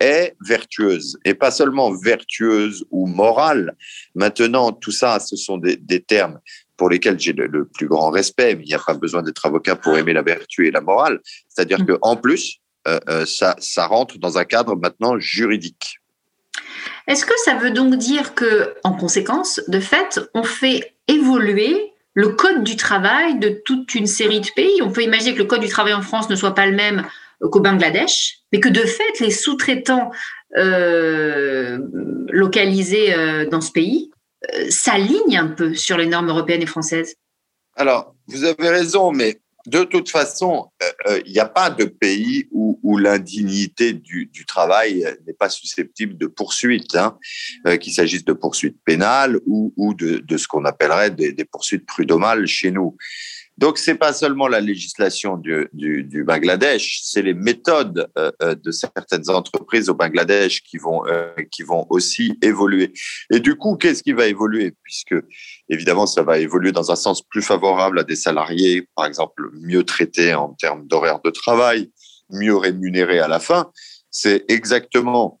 est 0.00 0.36
vertueuse 0.44 1.18
et 1.24 1.34
pas 1.34 1.50
seulement 1.50 1.92
vertueuse 1.92 2.84
ou 2.90 3.06
morale. 3.06 3.76
Maintenant, 4.14 4.72
tout 4.72 4.92
ça, 4.92 5.20
ce 5.20 5.36
sont 5.36 5.58
des, 5.58 5.76
des 5.76 6.00
termes 6.00 6.40
pour 6.76 6.88
lesquels 6.88 7.18
j'ai 7.18 7.32
le, 7.32 7.66
plus 7.66 7.88
grand 7.88 8.10
respect, 8.10 8.54
mais 8.54 8.62
il 8.62 8.68
n'y 8.68 8.74
a 8.74 8.78
pas 8.78 8.94
besoin 8.94 9.22
d'être 9.22 9.44
avocat 9.44 9.76
pour 9.76 9.98
aimer 9.98 10.12
la 10.14 10.22
vertu 10.22 10.68
et 10.68 10.70
la 10.70 10.80
morale. 10.80 11.20
C'est-à-dire 11.48 11.80
mm. 11.80 11.86
que 11.86 11.98
en 12.02 12.16
plus, 12.16 12.60
euh, 12.86 13.00
euh, 13.08 13.26
ça, 13.26 13.56
ça 13.58 13.86
rentre 13.86 14.18
dans 14.18 14.38
un 14.38 14.44
cadre 14.44 14.76
maintenant 14.76 15.18
juridique. 15.18 15.98
Est-ce 17.06 17.26
que 17.26 17.34
ça 17.44 17.56
veut 17.56 17.72
donc 17.72 17.96
dire 17.96 18.34
que, 18.34 18.74
en 18.84 18.92
conséquence, 18.92 19.60
de 19.66 19.80
fait, 19.80 20.20
on 20.34 20.44
fait 20.44 20.94
évoluer 21.08 21.92
le 22.14 22.30
code 22.30 22.64
du 22.64 22.76
travail 22.76 23.38
de 23.38 23.48
toute 23.64 23.94
une 23.94 24.06
série 24.06 24.40
de 24.40 24.48
pays? 24.54 24.80
On 24.82 24.92
peut 24.92 25.02
imaginer 25.02 25.34
que 25.34 25.38
le 25.38 25.46
code 25.46 25.60
du 25.60 25.68
travail 25.68 25.94
en 25.94 26.02
France 26.02 26.30
ne 26.30 26.36
soit 26.36 26.54
pas 26.54 26.66
le 26.66 26.76
même 26.76 27.04
qu'au 27.40 27.60
Bangladesh, 27.60 28.38
mais 28.52 28.60
que 28.60 28.68
de 28.68 28.80
fait, 28.80 29.20
les 29.20 29.30
sous-traitants 29.30 30.10
euh, 30.56 31.78
localisés 32.30 33.14
dans 33.50 33.60
ce 33.60 33.72
pays 33.72 34.10
euh, 34.54 34.66
s'aligne 34.70 35.36
un 35.36 35.48
peu 35.48 35.74
sur 35.74 35.96
les 35.96 36.06
normes 36.06 36.28
européennes 36.28 36.62
et 36.62 36.66
françaises 36.66 37.16
Alors, 37.74 38.14
vous 38.28 38.44
avez 38.44 38.68
raison, 38.68 39.10
mais 39.10 39.40
de 39.66 39.82
toute 39.82 40.08
façon, 40.10 40.70
euh, 40.80 40.86
euh, 41.08 41.20
il 41.26 41.32
n'y 41.32 41.40
a 41.40 41.48
pas 41.48 41.70
de 41.70 41.84
pays 41.86 42.46
où, 42.52 42.76
l'indignité 42.98 43.92
du, 43.92 44.30
travail 44.46 45.04
n'est 45.26 45.34
pas 45.34 45.48
susceptible 45.48 46.16
de 46.16 46.26
poursuite, 46.26 46.96
hein, 46.96 47.18
qu'il 47.78 47.92
s'agisse 47.92 48.24
de 48.24 48.32
poursuites 48.32 48.78
pénales 48.84 49.38
ou, 49.46 49.94
de, 49.94 50.36
ce 50.36 50.48
qu'on 50.48 50.64
appellerait 50.64 51.10
des, 51.10 51.44
poursuites 51.44 51.86
prud'homales 51.86 52.46
chez 52.46 52.70
nous. 52.70 52.96
Donc, 53.58 53.78
c'est 53.78 53.96
pas 53.96 54.12
seulement 54.12 54.46
la 54.46 54.60
législation 54.60 55.36
du, 55.36 55.68
du, 55.72 56.04
du 56.04 56.22
Bangladesh, 56.22 57.00
c'est 57.02 57.22
les 57.22 57.34
méthodes 57.34 58.08
euh, 58.16 58.30
euh, 58.40 58.54
de 58.54 58.70
certaines 58.70 59.28
entreprises 59.30 59.88
au 59.88 59.94
Bangladesh 59.94 60.62
qui 60.62 60.78
vont, 60.78 61.04
euh, 61.06 61.32
qui 61.50 61.64
vont 61.64 61.84
aussi 61.90 62.38
évoluer. 62.40 62.92
Et 63.32 63.40
du 63.40 63.56
coup, 63.56 63.74
qu'est-ce 63.74 64.04
qui 64.04 64.12
va 64.12 64.28
évoluer? 64.28 64.76
Puisque, 64.84 65.16
évidemment, 65.68 66.06
ça 66.06 66.22
va 66.22 66.38
évoluer 66.38 66.70
dans 66.70 66.92
un 66.92 66.96
sens 66.96 67.20
plus 67.20 67.42
favorable 67.42 67.98
à 67.98 68.04
des 68.04 68.14
salariés, 68.14 68.88
par 68.94 69.06
exemple, 69.06 69.50
mieux 69.54 69.82
traités 69.82 70.34
en 70.34 70.50
termes 70.50 70.86
d'horaire 70.86 71.18
de 71.24 71.30
travail, 71.30 71.90
mieux 72.30 72.56
rémunérés 72.56 73.18
à 73.18 73.26
la 73.26 73.40
fin. 73.40 73.72
C'est 74.08 74.44
exactement 74.46 75.40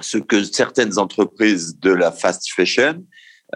ce 0.00 0.16
que 0.16 0.42
certaines 0.44 0.98
entreprises 0.98 1.78
de 1.78 1.90
la 1.90 2.10
fast 2.10 2.50
fashion 2.56 3.04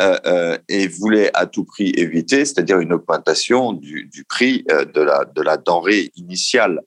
euh, 0.01 0.19
euh, 0.27 0.59
et 0.69 0.89
voulait 0.89 1.31
à 1.35 1.47
tout 1.47 1.65
prix 1.65 1.91
éviter, 1.97 2.45
c'est-à-dire 2.45 2.79
une 2.81 2.93
augmentation 2.93 3.73
du, 3.73 4.25
prix 4.29 4.65
euh, 4.71 4.85
de, 4.87 5.03
la, 5.03 5.25
de 5.25 5.43
la 5.43 5.57
denrée 5.59 6.11
initiale. 6.17 6.81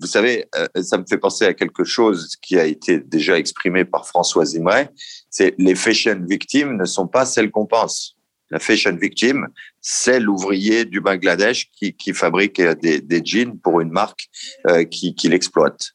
Vous 0.00 0.06
savez, 0.06 0.44
ça 0.82 0.98
me 0.98 1.04
fait 1.08 1.18
penser 1.18 1.46
à 1.46 1.54
quelque 1.54 1.84
chose 1.84 2.36
qui 2.42 2.58
a 2.58 2.64
été 2.64 2.98
déjà 2.98 3.38
exprimé 3.38 3.84
par 3.84 4.06
François 4.06 4.44
Imray, 4.52 4.88
c'est 5.30 5.54
les 5.56 5.74
fashion 5.76 6.20
victimes 6.28 6.76
ne 6.76 6.84
sont 6.84 7.06
pas 7.06 7.24
celles 7.24 7.50
qu'on 7.50 7.66
pense. 7.66 8.16
La 8.50 8.58
fashion 8.58 8.94
victime, 8.96 9.48
c'est 9.80 10.20
l'ouvrier 10.20 10.84
du 10.84 11.00
Bangladesh 11.00 11.70
qui, 11.72 12.12
fabrique 12.12 12.60
des, 12.60 13.00
des, 13.00 13.22
jeans 13.24 13.58
pour 13.58 13.80
une 13.80 13.90
marque 13.90 14.28
euh, 14.68 14.84
qui, 14.84 15.14
qui 15.14 15.28
l'exploite. 15.28 15.92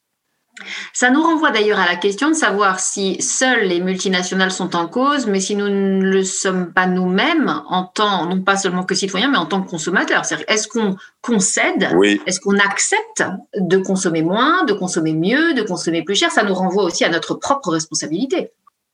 Ça 0.93 1.09
nous 1.09 1.21
renvoie 1.21 1.51
d'ailleurs 1.51 1.79
à 1.79 1.85
la 1.85 1.95
question 1.95 2.29
de 2.29 2.33
savoir 2.33 2.79
si 2.79 3.21
seules 3.21 3.65
les 3.67 3.79
multinationales 3.79 4.51
sont 4.51 4.75
en 4.75 4.87
cause, 4.87 5.27
mais 5.27 5.39
si 5.39 5.55
nous 5.55 5.69
ne 5.69 6.03
le 6.03 6.23
sommes 6.23 6.73
pas 6.73 6.85
nous-mêmes 6.85 7.61
en 7.67 7.83
tant, 7.83 8.25
non 8.25 8.41
pas 8.41 8.57
seulement 8.57 8.83
que 8.83 8.95
citoyens, 8.95 9.29
mais 9.29 9.37
en 9.37 9.45
tant 9.45 9.61
que 9.61 9.69
consommateurs. 9.69 10.23
Est-ce 10.47 10.67
qu'on 10.67 10.95
concède 11.21 11.89
oui. 11.95 12.21
Est-ce 12.25 12.39
qu'on 12.39 12.57
accepte 12.57 13.23
de 13.55 13.77
consommer 13.77 14.21
moins, 14.21 14.63
de 14.65 14.73
consommer 14.73 15.13
mieux, 15.13 15.53
de 15.53 15.61
consommer 15.61 16.03
plus 16.03 16.15
cher? 16.15 16.31
Ça 16.31 16.43
nous 16.43 16.53
renvoie 16.53 16.83
aussi 16.83 17.03
à 17.03 17.09
notre 17.09 17.35
propre 17.35 17.71
responsabilité. 17.71 18.51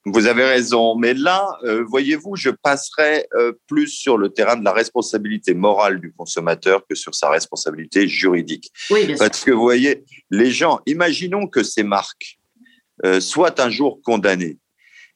Vous 0.07 0.27
avez 0.27 0.43
raison, 0.43 0.95
mais 0.95 1.15
là, 1.15 1.57
euh, 1.63 1.83
voyez-vous, 1.87 2.35
je 2.35 2.51
passerai 2.51 3.25
euh, 3.33 3.53
plus 3.67 3.87
sur 3.87 4.19
le 4.19 4.29
terrain 4.29 4.55
de 4.55 4.63
la 4.63 4.71
responsabilité 4.71 5.55
morale 5.55 5.99
du 5.99 6.13
consommateur 6.13 6.85
que 6.87 6.93
sur 6.93 7.15
sa 7.15 7.29
responsabilité 7.31 8.07
juridique. 8.07 8.71
Oui, 8.91 9.07
bien 9.07 9.17
Parce 9.17 9.39
sûr. 9.39 9.47
que 9.47 9.51
vous 9.51 9.63
voyez, 9.63 10.03
les 10.29 10.51
gens, 10.51 10.79
imaginons 10.85 11.47
que 11.47 11.63
ces 11.63 11.81
marques 11.81 12.37
euh, 13.03 13.19
soient 13.19 13.59
un 13.59 13.71
jour 13.71 13.99
condamnées. 14.03 14.59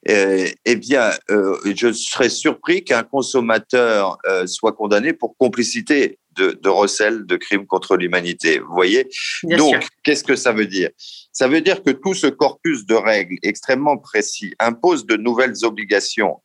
Eh 0.06 0.76
bien, 0.76 1.10
je 1.28 1.92
serais 1.92 2.30
surpris 2.30 2.82
qu'un 2.82 3.02
consommateur 3.02 4.16
soit 4.46 4.72
condamné 4.72 5.12
pour 5.12 5.36
complicité 5.36 6.18
de, 6.40 6.58
de 6.60 6.68
recel 6.68 7.26
de 7.26 7.36
crimes 7.36 7.66
contre 7.66 7.96
l'humanité. 7.96 8.58
Vous 8.58 8.72
voyez 8.72 9.08
Bien 9.42 9.58
Donc, 9.58 9.88
qu'est-ce 10.02 10.24
que 10.24 10.36
ça 10.36 10.52
veut 10.52 10.66
dire? 10.66 10.90
Ça 11.32 11.48
veut 11.48 11.60
dire 11.60 11.82
que 11.82 11.90
tout 11.90 12.14
ce 12.14 12.26
corpus 12.26 12.86
de 12.86 12.94
règles 12.94 13.36
extrêmement 13.42 13.98
précis 13.98 14.54
impose 14.58 15.06
de 15.06 15.16
nouvelles 15.16 15.64
obligations 15.64 16.40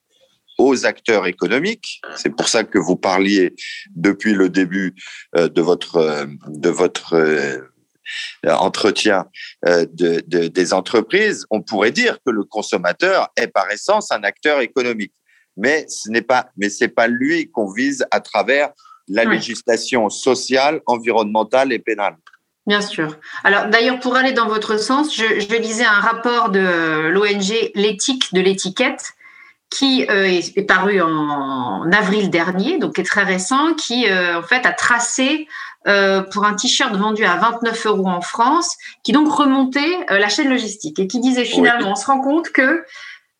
aux 0.57 0.85
acteurs 0.85 1.27
économiques. 1.27 2.01
C'est 2.15 2.29
pour 2.29 2.47
ça 2.47 2.63
que 2.63 2.77
vous 2.77 2.95
parliez 2.95 3.55
depuis 3.95 4.33
le 4.33 4.49
début 4.49 4.95
euh, 5.35 5.49
de 5.49 5.61
votre 5.61 5.97
euh, 5.97 6.25
de 6.47 6.69
votre 6.69 7.13
euh, 7.13 7.59
entretien 8.47 9.25
de, 9.65 10.21
de, 10.27 10.47
des 10.47 10.73
entreprises. 10.73 11.43
On 11.49 11.63
pourrait 11.63 11.91
dire 11.91 12.19
que 12.23 12.31
le 12.31 12.43
consommateur 12.43 13.29
est 13.35 13.47
par 13.47 13.69
essence 13.71 14.11
un 14.11 14.23
acteur 14.23 14.61
économique, 14.61 15.13
mais 15.57 15.85
ce 15.89 16.11
n'est 16.11 16.21
pas 16.21 16.51
mais 16.55 16.69
c'est 16.69 16.93
pas 16.99 17.07
lui 17.07 17.49
qu'on 17.49 17.71
vise 17.73 18.05
à 18.11 18.19
travers 18.19 18.69
la 19.07 19.25
législation 19.25 20.09
sociale, 20.09 20.81
environnementale 20.85 21.74
et 21.74 21.79
pénale. 21.79 22.15
Bien 22.67 22.81
sûr. 22.81 23.17
Alors 23.43 23.67
d'ailleurs, 23.67 24.00
pour 24.00 24.15
aller 24.15 24.31
dans 24.31 24.47
votre 24.47 24.79
sens, 24.79 25.15
je, 25.15 25.39
je 25.39 25.55
lisais 25.57 25.85
un 25.85 26.00
rapport 26.00 26.50
de 26.50 27.09
l'ONG 27.09 27.71
L'éthique 27.75 28.33
de 28.33 28.41
l'étiquette 28.41 29.13
qui 29.69 30.05
euh, 30.09 30.25
est, 30.25 30.57
est 30.57 30.63
paru 30.63 31.00
en, 31.01 31.09
en 31.09 31.91
avril 31.91 32.29
dernier, 32.29 32.77
donc 32.79 32.97
est 32.97 33.03
très 33.03 33.24
récent, 33.24 33.74
qui 33.75 34.07
euh, 34.07 34.39
en 34.39 34.43
fait 34.43 34.65
a 34.65 34.71
tracé 34.71 35.50
euh, 35.88 36.21
pour 36.21 36.45
un 36.45 36.53
t-shirt 36.55 36.95
vendu 36.95 37.25
à 37.25 37.35
29 37.35 37.85
euros 37.88 38.07
en 38.07 38.21
France, 38.21 38.77
qui 39.03 39.12
donc 39.12 39.29
remontait 39.31 40.05
la 40.09 40.29
chaîne 40.29 40.50
logistique 40.50 40.97
et 41.00 41.07
qui 41.07 41.19
disait 41.19 41.45
finalement, 41.45 41.91
on 41.91 41.95
se 41.95 42.07
rend 42.07 42.21
compte 42.21 42.50
que 42.50 42.83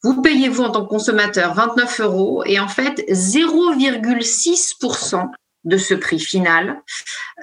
vous 0.03 0.22
payez 0.22 0.50
vous 0.50 0.62
en 0.62 0.69
tant 0.69 0.84
que 0.84 0.89
consommateur 0.89 1.55
29 1.55 2.01
euros 2.01 2.43
et 2.45 2.60
en 2.60 2.67
fait 2.67 3.03
0,6% 3.10 5.31
de 5.65 5.77
ce 5.77 5.93
prix 5.93 6.19
final 6.19 6.81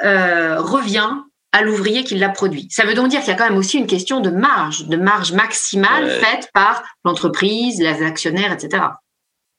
euh, 0.04 0.60
revient 0.60 1.10
à 1.52 1.62
l'ouvrier 1.62 2.02
qui 2.02 2.14
l'a 2.14 2.30
produit. 2.30 2.66
Ça 2.70 2.84
veut 2.86 2.94
donc 2.94 3.08
dire 3.08 3.20
qu'il 3.20 3.28
y 3.28 3.32
a 3.32 3.36
quand 3.36 3.48
même 3.48 3.58
aussi 3.58 3.76
une 3.76 3.86
question 3.86 4.20
de 4.20 4.30
marge, 4.30 4.86
de 4.86 4.96
marge 4.96 5.32
maximale 5.32 6.04
Ouais. 6.04 6.18
faite 6.20 6.48
par 6.54 6.82
l'entreprise, 7.04 7.78
les 7.78 8.02
actionnaires, 8.02 8.52
etc. 8.52 8.84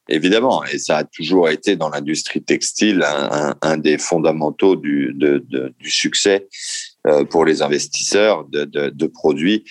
Évidemment, 0.09 0.65
et 0.65 0.79
ça 0.79 0.97
a 0.97 1.03
toujours 1.05 1.47
été 1.49 1.77
dans 1.77 1.89
l'industrie 1.89 2.43
textile 2.43 3.03
un, 3.03 3.29
un, 3.31 3.55
un 3.61 3.77
des 3.77 3.97
fondamentaux 3.97 4.75
du, 4.75 5.13
de, 5.15 5.45
de, 5.47 5.73
du 5.79 5.89
succès 5.89 6.49
euh, 7.07 7.23
pour 7.23 7.45
les 7.45 7.61
investisseurs 7.61 8.45
de, 8.49 9.07
produits 9.07 9.63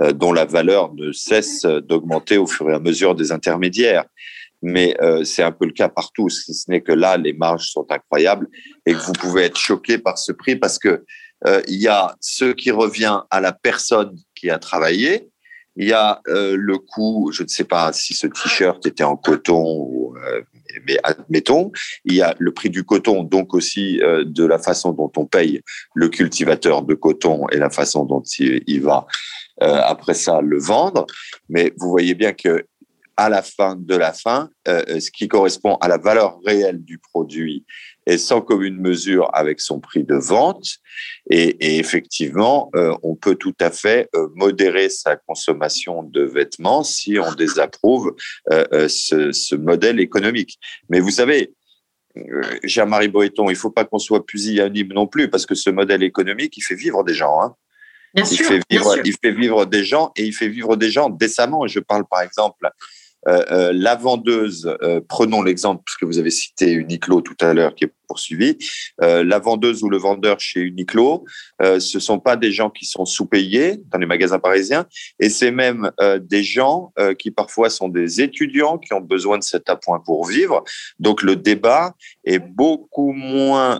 euh, 0.00 0.12
dont 0.12 0.32
la 0.32 0.44
valeur 0.44 0.92
ne 0.94 1.12
cesse 1.12 1.62
d'augmenter 1.62 2.36
au 2.36 2.46
fur 2.46 2.68
et 2.70 2.74
à 2.74 2.80
mesure 2.80 3.14
des 3.14 3.32
intermédiaires. 3.32 4.04
Mais 4.62 4.96
euh, 5.00 5.24
c'est 5.24 5.42
un 5.42 5.52
peu 5.52 5.66
le 5.66 5.72
cas 5.72 5.88
partout, 5.88 6.28
si 6.28 6.52
ce 6.54 6.70
n'est 6.70 6.80
que 6.80 6.92
là, 6.92 7.16
les 7.16 7.32
marges 7.32 7.70
sont 7.70 7.86
incroyables 7.90 8.48
et 8.86 8.92
que 8.92 8.98
vous 8.98 9.12
pouvez 9.12 9.44
être 9.44 9.58
choqué 9.58 9.98
par 9.98 10.18
ce 10.18 10.32
prix 10.32 10.56
parce 10.56 10.78
que 10.78 11.04
euh, 11.46 11.62
il 11.68 11.80
y 11.80 11.86
a 11.86 12.16
ce 12.20 12.46
qui 12.46 12.70
revient 12.72 13.20
à 13.30 13.40
la 13.40 13.52
personne 13.52 14.16
qui 14.34 14.50
a 14.50 14.58
travaillé, 14.58 15.28
il 15.76 15.86
y 15.86 15.92
a 15.92 16.20
euh, 16.26 16.56
le 16.58 16.78
coût, 16.78 17.30
je 17.32 17.44
ne 17.44 17.48
sais 17.48 17.62
pas 17.62 17.92
si 17.92 18.14
ce 18.14 18.26
t-shirt 18.26 18.84
était 18.84 19.04
en 19.04 19.16
coton, 19.16 20.12
mais 20.86 20.98
admettons, 21.04 21.70
il 22.04 22.14
y 22.14 22.22
a 22.22 22.34
le 22.38 22.52
prix 22.52 22.70
du 22.70 22.82
coton, 22.82 23.22
donc 23.22 23.54
aussi 23.54 24.00
de 24.00 24.44
la 24.44 24.58
façon 24.58 24.92
dont 24.92 25.12
on 25.16 25.26
paye 25.26 25.62
le 25.94 26.08
cultivateur 26.08 26.82
de 26.82 26.94
coton 26.94 27.48
et 27.50 27.58
la 27.58 27.70
façon 27.70 28.04
dont 28.04 28.22
il, 28.40 28.80
va 28.82 29.06
après 29.60 30.14
ça 30.14 30.40
le 30.40 30.58
vendre. 30.58 31.06
Mais 31.48 31.72
vous 31.76 31.88
voyez 31.88 32.14
bien 32.14 32.32
que 32.32 32.66
à 33.18 33.28
la 33.28 33.42
fin 33.42 33.74
de 33.76 33.96
la 33.96 34.12
fin, 34.12 34.48
euh, 34.68 35.00
ce 35.00 35.10
qui 35.10 35.26
correspond 35.26 35.74
à 35.80 35.88
la 35.88 35.98
valeur 35.98 36.38
réelle 36.46 36.82
du 36.84 36.98
produit 36.98 37.66
est 38.06 38.16
sans 38.16 38.40
commune 38.40 38.80
mesure 38.80 39.28
avec 39.34 39.60
son 39.60 39.80
prix 39.80 40.04
de 40.04 40.14
vente. 40.14 40.76
Et, 41.28 41.48
et 41.66 41.78
effectivement, 41.78 42.70
euh, 42.76 42.94
on 43.02 43.16
peut 43.16 43.34
tout 43.34 43.56
à 43.60 43.72
fait 43.72 44.08
euh, 44.14 44.28
modérer 44.36 44.88
sa 44.88 45.16
consommation 45.16 46.04
de 46.04 46.22
vêtements 46.22 46.84
si 46.84 47.18
on 47.18 47.34
désapprouve 47.34 48.14
euh, 48.52 48.64
euh, 48.72 48.88
ce, 48.88 49.32
ce, 49.32 49.56
modèle 49.56 49.98
économique. 49.98 50.56
Mais 50.88 51.00
vous 51.00 51.10
savez, 51.10 51.52
euh, 52.16 52.42
Jean-Marie 52.62 53.08
Boéton, 53.08 53.50
il 53.50 53.56
faut 53.56 53.72
pas 53.72 53.84
qu'on 53.84 53.98
soit 53.98 54.24
pusillanime 54.24 54.92
non 54.92 55.08
plus, 55.08 55.28
parce 55.28 55.44
que 55.44 55.56
ce 55.56 55.70
modèle 55.70 56.04
économique, 56.04 56.56
il 56.56 56.62
fait 56.62 56.76
vivre 56.76 57.02
des 57.02 57.14
gens. 57.14 57.42
Hein. 57.42 57.56
Bien 58.14 58.24
il, 58.24 58.36
sûr, 58.36 58.46
fait 58.46 58.60
bien 58.70 58.78
vivre, 58.78 58.94
sûr. 58.94 59.02
il 59.04 59.14
fait 59.22 59.32
vivre 59.32 59.66
des 59.66 59.84
gens 59.84 60.12
et 60.16 60.24
il 60.24 60.32
fait 60.32 60.48
vivre 60.48 60.76
des 60.76 60.90
gens 60.90 61.10
décemment. 61.10 61.66
Je 61.66 61.80
parle 61.80 62.04
par 62.08 62.22
exemple 62.22 62.68
euh, 63.28 63.44
euh, 63.50 63.72
la 63.74 63.94
vendeuse, 63.94 64.74
euh, 64.82 65.00
prenons 65.06 65.42
l'exemple, 65.42 65.82
puisque 65.84 66.04
vous 66.04 66.18
avez 66.18 66.30
cité 66.30 66.72
Uniqlo 66.72 67.20
tout 67.20 67.36
à 67.40 67.52
l'heure 67.52 67.74
qui 67.74 67.84
est 67.84 67.92
poursuivi, 68.08 68.56
la 69.02 69.38
vendeuse 69.38 69.82
ou 69.82 69.90
le 69.90 69.98
vendeur 69.98 70.40
chez 70.40 70.60
Uniqlo, 70.60 71.26
ce 71.60 72.00
sont 72.00 72.18
pas 72.18 72.36
des 72.36 72.52
gens 72.52 72.70
qui 72.70 72.86
sont 72.86 73.04
sous-payés 73.04 73.82
dans 73.90 73.98
les 73.98 74.06
magasins 74.06 74.38
parisiens, 74.38 74.86
et 75.20 75.28
c'est 75.28 75.50
même 75.50 75.90
des 76.22 76.42
gens 76.42 76.90
qui 77.18 77.30
parfois 77.30 77.68
sont 77.68 77.90
des 77.90 78.22
étudiants 78.22 78.78
qui 78.78 78.94
ont 78.94 79.02
besoin 79.02 79.36
de 79.36 79.42
cet 79.42 79.68
appoint 79.68 80.00
pour 80.00 80.26
vivre. 80.26 80.64
Donc 80.98 81.20
le 81.20 81.36
débat 81.36 81.94
est 82.24 82.38
beaucoup 82.38 83.12
moins 83.12 83.78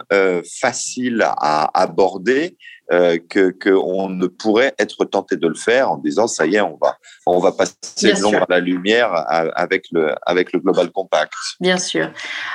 facile 0.61 1.23
à 1.23 1.71
aborder 1.81 2.59
euh, 2.91 3.19
que 3.29 3.51
qu'on 3.51 4.09
ne 4.09 4.27
pourrait 4.27 4.75
être 4.79 5.05
tenté 5.05 5.37
de 5.37 5.47
le 5.47 5.55
faire 5.55 5.93
en 5.93 5.99
disant 5.99 6.27
ça 6.27 6.47
y 6.47 6.57
est 6.57 6.61
on 6.61 6.79
va 6.81 6.97
on 7.27 7.39
va 7.39 7.53
passer 7.53 7.75
Bien 8.03 8.15
de 8.15 8.21
l'ombre 8.23 8.43
à 8.43 8.47
la 8.49 8.61
lumière 8.61 9.13
avec 9.29 9.87
le 9.93 10.15
avec 10.23 10.53
le 10.53 10.61
global 10.61 10.91
compact. 10.91 11.33
Bien 11.61 11.77
sûr. 11.77 12.11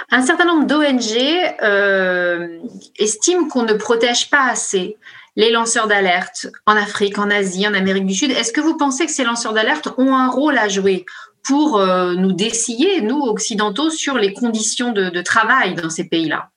Un 0.09 0.23
certain 0.23 0.45
nombre 0.45 0.65
d'ONG 0.65 1.17
euh, 1.61 2.59
estiment 2.97 3.47
qu'on 3.47 3.63
ne 3.63 3.73
protège 3.73 4.29
pas 4.31 4.49
assez 4.49 4.97
les 5.35 5.51
lanceurs 5.51 5.87
d'alerte 5.87 6.47
en 6.65 6.75
Afrique, 6.75 7.17
en 7.17 7.29
Asie, 7.29 7.67
en 7.67 7.73
Amérique 7.73 8.05
du 8.05 8.13
Sud. 8.15 8.31
Est-ce 8.31 8.53
que 8.53 8.61
vous 8.61 8.77
pensez 8.77 9.05
que 9.05 9.11
ces 9.11 9.23
lanceurs 9.23 9.53
d'alerte 9.53 9.89
ont 9.97 10.15
un 10.15 10.29
rôle 10.29 10.57
à 10.57 10.67
jouer 10.67 11.05
pour 11.43 11.77
euh, 11.77 12.13
nous 12.15 12.31
dessiller, 12.31 13.01
nous 13.01 13.19
occidentaux, 13.21 13.89
sur 13.89 14.15
les 14.15 14.33
conditions 14.33 14.91
de, 14.91 15.09
de 15.09 15.21
travail 15.21 15.75
dans 15.75 15.89
ces 15.89 16.05
pays-là? 16.05 16.49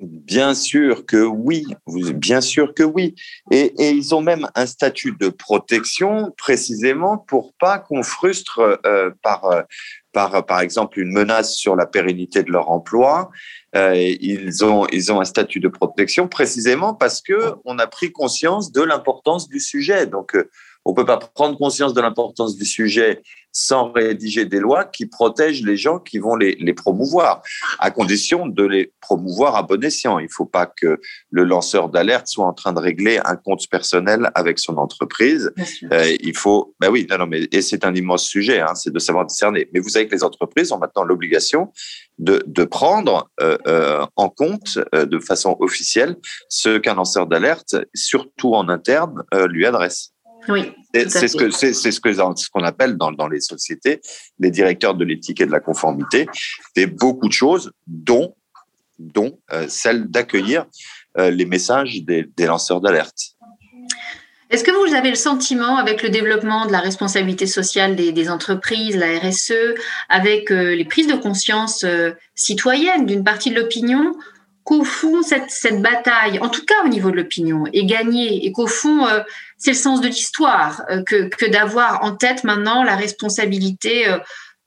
Bien 0.00 0.54
sûr 0.54 1.06
que 1.06 1.16
oui, 1.16 1.66
bien 2.14 2.40
sûr 2.40 2.72
que 2.72 2.84
oui. 2.84 3.16
Et, 3.50 3.72
ils 3.90 4.14
ont 4.14 4.20
même 4.20 4.46
un 4.54 4.66
statut 4.66 5.16
de 5.18 5.28
protection 5.28 6.32
précisément 6.36 7.18
pour 7.18 7.52
pas 7.54 7.80
qu'on 7.80 8.04
frustre 8.04 8.80
euh, 8.86 9.10
par, 9.22 9.46
euh, 9.46 9.62
par, 10.12 10.46
par 10.46 10.60
exemple, 10.60 11.00
une 11.00 11.10
menace 11.10 11.56
sur 11.56 11.74
la 11.74 11.84
pérennité 11.84 12.44
de 12.44 12.52
leur 12.52 12.70
emploi. 12.70 13.30
Euh, 13.74 13.96
ils, 13.96 14.64
ont, 14.64 14.86
ils 14.92 15.10
ont 15.10 15.20
un 15.20 15.24
statut 15.24 15.58
de 15.58 15.68
protection 15.68 16.28
précisément 16.28 16.94
parce 16.94 17.20
que 17.20 17.54
on 17.64 17.80
a 17.80 17.88
pris 17.88 18.12
conscience 18.12 18.70
de 18.70 18.82
l'importance 18.82 19.48
du 19.48 19.58
sujet. 19.58 20.06
Donc, 20.06 20.36
on 20.88 20.94
peut 20.94 21.04
pas 21.04 21.18
prendre 21.18 21.58
conscience 21.58 21.92
de 21.92 22.00
l'importance 22.00 22.56
du 22.56 22.64
sujet 22.64 23.20
sans 23.52 23.92
rédiger 23.92 24.46
des 24.46 24.58
lois 24.58 24.84
qui 24.84 25.04
protègent 25.04 25.62
les 25.62 25.76
gens 25.76 25.98
qui 25.98 26.18
vont 26.18 26.34
les, 26.34 26.56
promouvoir, 26.72 27.42
à 27.78 27.90
condition 27.90 28.46
de 28.46 28.64
les 28.64 28.92
promouvoir 29.00 29.56
à 29.56 29.62
bon 29.62 29.84
escient. 29.84 30.18
Il 30.18 30.24
ne 30.24 30.30
faut 30.30 30.46
pas 30.46 30.64
que 30.64 30.98
le 31.30 31.44
lanceur 31.44 31.90
d'alerte 31.90 32.28
soit 32.28 32.46
en 32.46 32.54
train 32.54 32.72
de 32.72 32.78
régler 32.78 33.20
un 33.24 33.36
compte 33.36 33.68
personnel 33.70 34.30
avec 34.34 34.58
son 34.58 34.78
entreprise. 34.78 35.52
Euh, 35.92 36.16
il 36.20 36.36
faut, 36.36 36.74
ben 36.80 36.90
oui, 36.90 37.06
non, 37.10 37.18
non, 37.18 37.26
mais 37.26 37.48
et 37.52 37.60
c'est 37.60 37.84
un 37.84 37.94
immense 37.94 38.24
sujet, 38.24 38.60
hein, 38.60 38.74
c'est 38.74 38.92
de 38.92 38.98
savoir 38.98 39.26
discerner. 39.26 39.68
Mais 39.74 39.80
vous 39.80 39.90
savez 39.90 40.08
que 40.08 40.14
les 40.14 40.24
entreprises 40.24 40.72
ont 40.72 40.78
maintenant 40.78 41.04
l'obligation 41.04 41.70
de, 42.18 42.42
de, 42.46 42.64
prendre 42.64 43.30
euh, 43.40 43.58
euh, 43.66 44.06
en 44.16 44.28
compte 44.28 44.78
de 44.92 45.18
façon 45.18 45.56
officielle 45.60 46.16
ce 46.48 46.78
qu'un 46.78 46.94
lanceur 46.94 47.26
d'alerte, 47.26 47.76
surtout 47.94 48.54
en 48.54 48.68
interne, 48.68 49.22
lui 49.48 49.66
adresse. 49.66 50.12
Oui. 50.48 50.72
C'est 50.94 51.28
ce 51.28 51.36
que 51.36 51.50
c'est 51.50 51.72
ce 51.72 52.00
que 52.00 52.12
ce 52.12 52.50
qu'on 52.50 52.64
appelle 52.64 52.96
dans, 52.96 53.12
dans 53.12 53.28
les 53.28 53.40
sociétés 53.40 54.00
les 54.38 54.50
directeurs 54.50 54.94
de 54.94 55.04
l'éthique 55.04 55.40
et 55.40 55.46
de 55.46 55.50
la 55.50 55.60
conformité. 55.60 56.26
C'est 56.74 56.86
beaucoup 56.86 57.28
de 57.28 57.32
choses, 57.32 57.72
dont 57.86 58.34
dont 58.98 59.38
euh, 59.52 59.66
celle 59.68 60.06
d'accueillir 60.06 60.66
euh, 61.18 61.30
les 61.30 61.44
messages 61.44 62.02
des, 62.02 62.24
des 62.36 62.46
lanceurs 62.46 62.80
d'alerte. 62.80 63.34
Est-ce 64.50 64.64
que 64.64 64.70
vous 64.70 64.94
avez 64.94 65.10
le 65.10 65.16
sentiment, 65.16 65.76
avec 65.76 66.02
le 66.02 66.08
développement 66.08 66.66
de 66.66 66.72
la 66.72 66.80
responsabilité 66.80 67.46
sociale 67.46 67.96
des, 67.96 68.12
des 68.12 68.30
entreprises, 68.30 68.96
la 68.96 69.18
RSE, 69.18 69.52
avec 70.08 70.50
euh, 70.50 70.74
les 70.74 70.86
prises 70.86 71.06
de 71.06 71.14
conscience 71.14 71.84
citoyennes 72.34 73.04
d'une 73.04 73.24
partie 73.24 73.50
de 73.50 73.60
l'opinion, 73.60 74.16
qu'au 74.64 74.84
fond, 74.84 75.22
cette, 75.22 75.50
cette, 75.50 75.80
bataille, 75.80 76.38
en 76.40 76.48
tout 76.48 76.64
cas 76.64 76.74
au 76.84 76.88
niveau 76.88 77.10
de 77.10 77.16
l'opinion, 77.16 77.64
est 77.72 77.84
gagnée 77.84 78.44
et 78.44 78.52
qu'au 78.52 78.66
fond, 78.66 79.06
c'est 79.58 79.72
le 79.72 79.76
sens 79.76 80.00
de 80.00 80.08
l'histoire 80.08 80.82
euh, 80.90 81.02
que, 81.02 81.50
d'avoir 81.50 82.02
en 82.04 82.16
tête 82.16 82.44
maintenant 82.44 82.84
la 82.84 82.96
responsabilité 82.96 84.06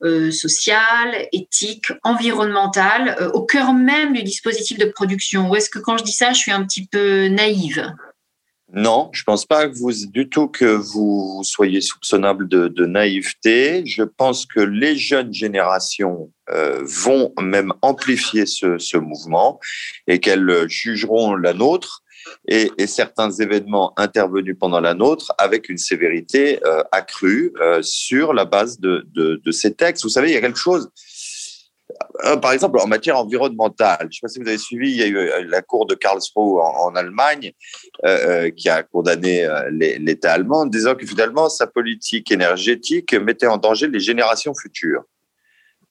euh, 0.03 0.31
sociale, 0.31 1.27
éthique, 1.31 1.87
environnementale, 2.03 3.29
au 3.33 3.43
cœur 3.43 3.73
même 3.73 4.13
du 4.13 4.23
dispositif 4.23 4.77
de 4.77 4.85
production. 4.85 5.49
Ou 5.49 5.55
est-ce 5.55 5.69
que 5.69 5.79
quand 5.79 5.97
je 5.97 6.03
dis 6.03 6.11
ça, 6.11 6.33
je 6.33 6.39
suis 6.39 6.51
un 6.51 6.63
petit 6.65 6.87
peu 6.87 7.27
naïve? 7.27 7.93
Non, 8.73 9.09
je 9.11 9.23
pense 9.23 9.45
pas 9.45 9.67
que 9.67 9.77
vous 9.77 9.91
du 10.07 10.29
tout 10.29 10.47
que 10.47 10.65
vous 10.65 11.41
soyez 11.43 11.81
soupçonnable 11.81 12.47
de, 12.47 12.85
naïveté. 12.85 13.83
Je 13.85 14.03
pense 14.03 14.45
que 14.45 14.61
les 14.61 14.95
jeunes 14.95 15.33
générations 15.33 16.31
euh, 16.49 16.81
vont 16.83 17.33
même 17.39 17.73
amplifier 17.81 18.45
ce 18.45 18.97
mouvement 18.97 19.59
et 20.07 20.19
qu'elles 20.19 20.69
jugeront 20.69 21.35
la 21.35 21.53
nôtre 21.53 22.00
et, 22.47 22.69
certains 22.87 23.31
événements 23.31 23.93
intervenus 23.97 24.55
pendant 24.59 24.79
la 24.79 24.93
nôtre 24.93 25.33
avec 25.37 25.69
une 25.69 25.77
sévérité 25.77 26.59
euh, 26.65 26.83
accrue 26.91 27.53
euh, 27.61 27.81
sur 27.81 28.33
la 28.33 28.45
base 28.45 28.79
de, 28.79 29.41
ces 29.51 29.73
textes. 29.73 30.03
Vous 30.03 30.09
savez, 30.09 30.29
il 30.29 30.33
y 30.33 30.37
a 30.37 30.41
quelque 30.41 30.59
chose 30.59 30.89
euh, 32.25 32.37
par 32.37 32.53
exemple, 32.53 32.79
en 32.79 32.87
matière 32.87 33.17
environnementale, 33.17 33.99
je 34.01 34.05
ne 34.05 34.11
sais 34.11 34.19
pas 34.21 34.27
si 34.29 34.39
vous 34.39 34.47
avez 34.47 34.57
suivi, 34.57 34.91
il 34.91 34.97
y 34.97 35.03
a 35.03 35.07
eu 35.07 35.47
la 35.47 35.61
cour 35.61 35.85
de 35.85 35.93
Karlsruhe 35.93 36.59
en, 36.59 36.95
Allemagne 36.95 37.51
euh, 38.05 38.49
qui 38.49 38.69
a 38.69 38.81
condamné 38.81 39.47
l'État 39.69 40.31
allemand, 40.31 40.65
disant 40.65 40.95
que 40.95 41.05
finalement 41.05 41.49
sa 41.49 41.67
politique 41.67 42.31
énergétique 42.31 43.13
mettait 43.13 43.47
en 43.47 43.57
danger 43.57 43.87
les 43.87 43.99
générations 43.99 44.53
futures. 44.55 45.03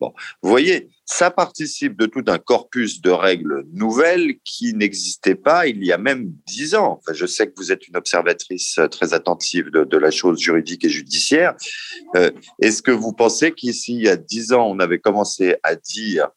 Bon, 0.00 0.14
vous 0.42 0.48
voyez, 0.48 0.88
ça 1.04 1.30
participe 1.30 1.96
de 1.98 2.06
tout 2.06 2.24
un 2.28 2.38
corpus 2.38 3.02
de 3.02 3.10
règles 3.10 3.66
nouvelles 3.72 4.38
qui 4.44 4.72
n'existaient 4.72 5.34
pas 5.34 5.66
il 5.66 5.84
y 5.84 5.92
a 5.92 5.98
même 5.98 6.32
dix 6.46 6.74
ans. 6.74 7.00
Enfin, 7.00 7.12
je 7.12 7.26
sais 7.26 7.46
que 7.46 7.52
vous 7.56 7.70
êtes 7.70 7.86
une 7.86 7.96
observatrice 7.96 8.80
très 8.90 9.12
attentive 9.12 9.70
de, 9.70 9.84
de 9.84 9.98
la 9.98 10.10
chose 10.10 10.38
juridique 10.40 10.84
et 10.84 10.88
judiciaire. 10.88 11.54
Euh, 12.16 12.30
Est-ce 12.60 12.80
que 12.80 12.90
vous 12.90 13.12
pensez 13.12 13.52
qu'ici, 13.52 13.94
il 13.94 14.02
y 14.04 14.08
a 14.08 14.16
dix 14.16 14.52
ans, 14.52 14.66
on 14.70 14.78
avait 14.78 15.00
commencé 15.00 15.56
à 15.62 15.74
dire 15.76 16.28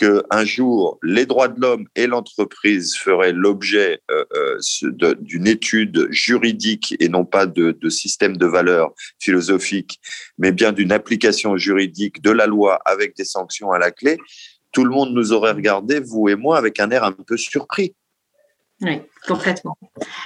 qu'un 0.00 0.44
jour, 0.44 0.98
les 1.02 1.26
droits 1.26 1.48
de 1.48 1.60
l'homme 1.60 1.86
et 1.94 2.06
l'entreprise 2.06 2.96
feraient 2.96 3.32
l'objet 3.32 4.00
euh, 4.10 4.24
euh 4.34 5.16
d'une 5.20 5.46
étude 5.46 6.08
juridique 6.10 6.94
et 7.00 7.08
non 7.08 7.24
pas 7.24 7.46
de, 7.46 7.72
de 7.72 7.88
système 7.90 8.36
de 8.36 8.46
valeurs 8.46 8.92
philosophiques, 9.18 10.00
mais 10.38 10.52
bien 10.52 10.72
d'une 10.72 10.92
application 10.92 11.56
juridique 11.56 12.22
de 12.22 12.30
la 12.30 12.46
loi 12.46 12.80
avec 12.86 13.14
des 13.16 13.24
sanctions 13.24 13.72
à 13.72 13.78
la 13.78 13.90
clé, 13.90 14.16
tout 14.72 14.84
le 14.84 14.90
monde 14.90 15.12
nous 15.12 15.32
aurait 15.32 15.52
regardé, 15.52 16.00
vous 16.00 16.28
et 16.28 16.36
moi, 16.36 16.56
avec 16.56 16.80
un 16.80 16.90
air 16.90 17.04
un 17.04 17.12
peu 17.12 17.36
surpris. 17.36 17.94
Oui, 18.82 19.02
complètement. 19.26 19.76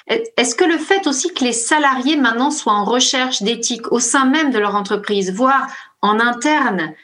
Est-ce 0.06 0.54
que 0.54 0.64
le 0.64 0.78
fait 0.78 1.08
aussi 1.08 1.34
que 1.34 1.42
les 1.42 1.52
salariés 1.52 2.16
maintenant 2.16 2.52
soient 2.52 2.74
en 2.74 2.84
recherche 2.84 3.42
d'éthique 3.42 3.90
au 3.90 3.98
sein 3.98 4.26
même 4.26 4.52
de 4.52 4.58
leur 4.58 4.76
entreprise, 4.76 5.32
voire 5.32 5.66
en 6.02 6.20
interne, 6.20 6.94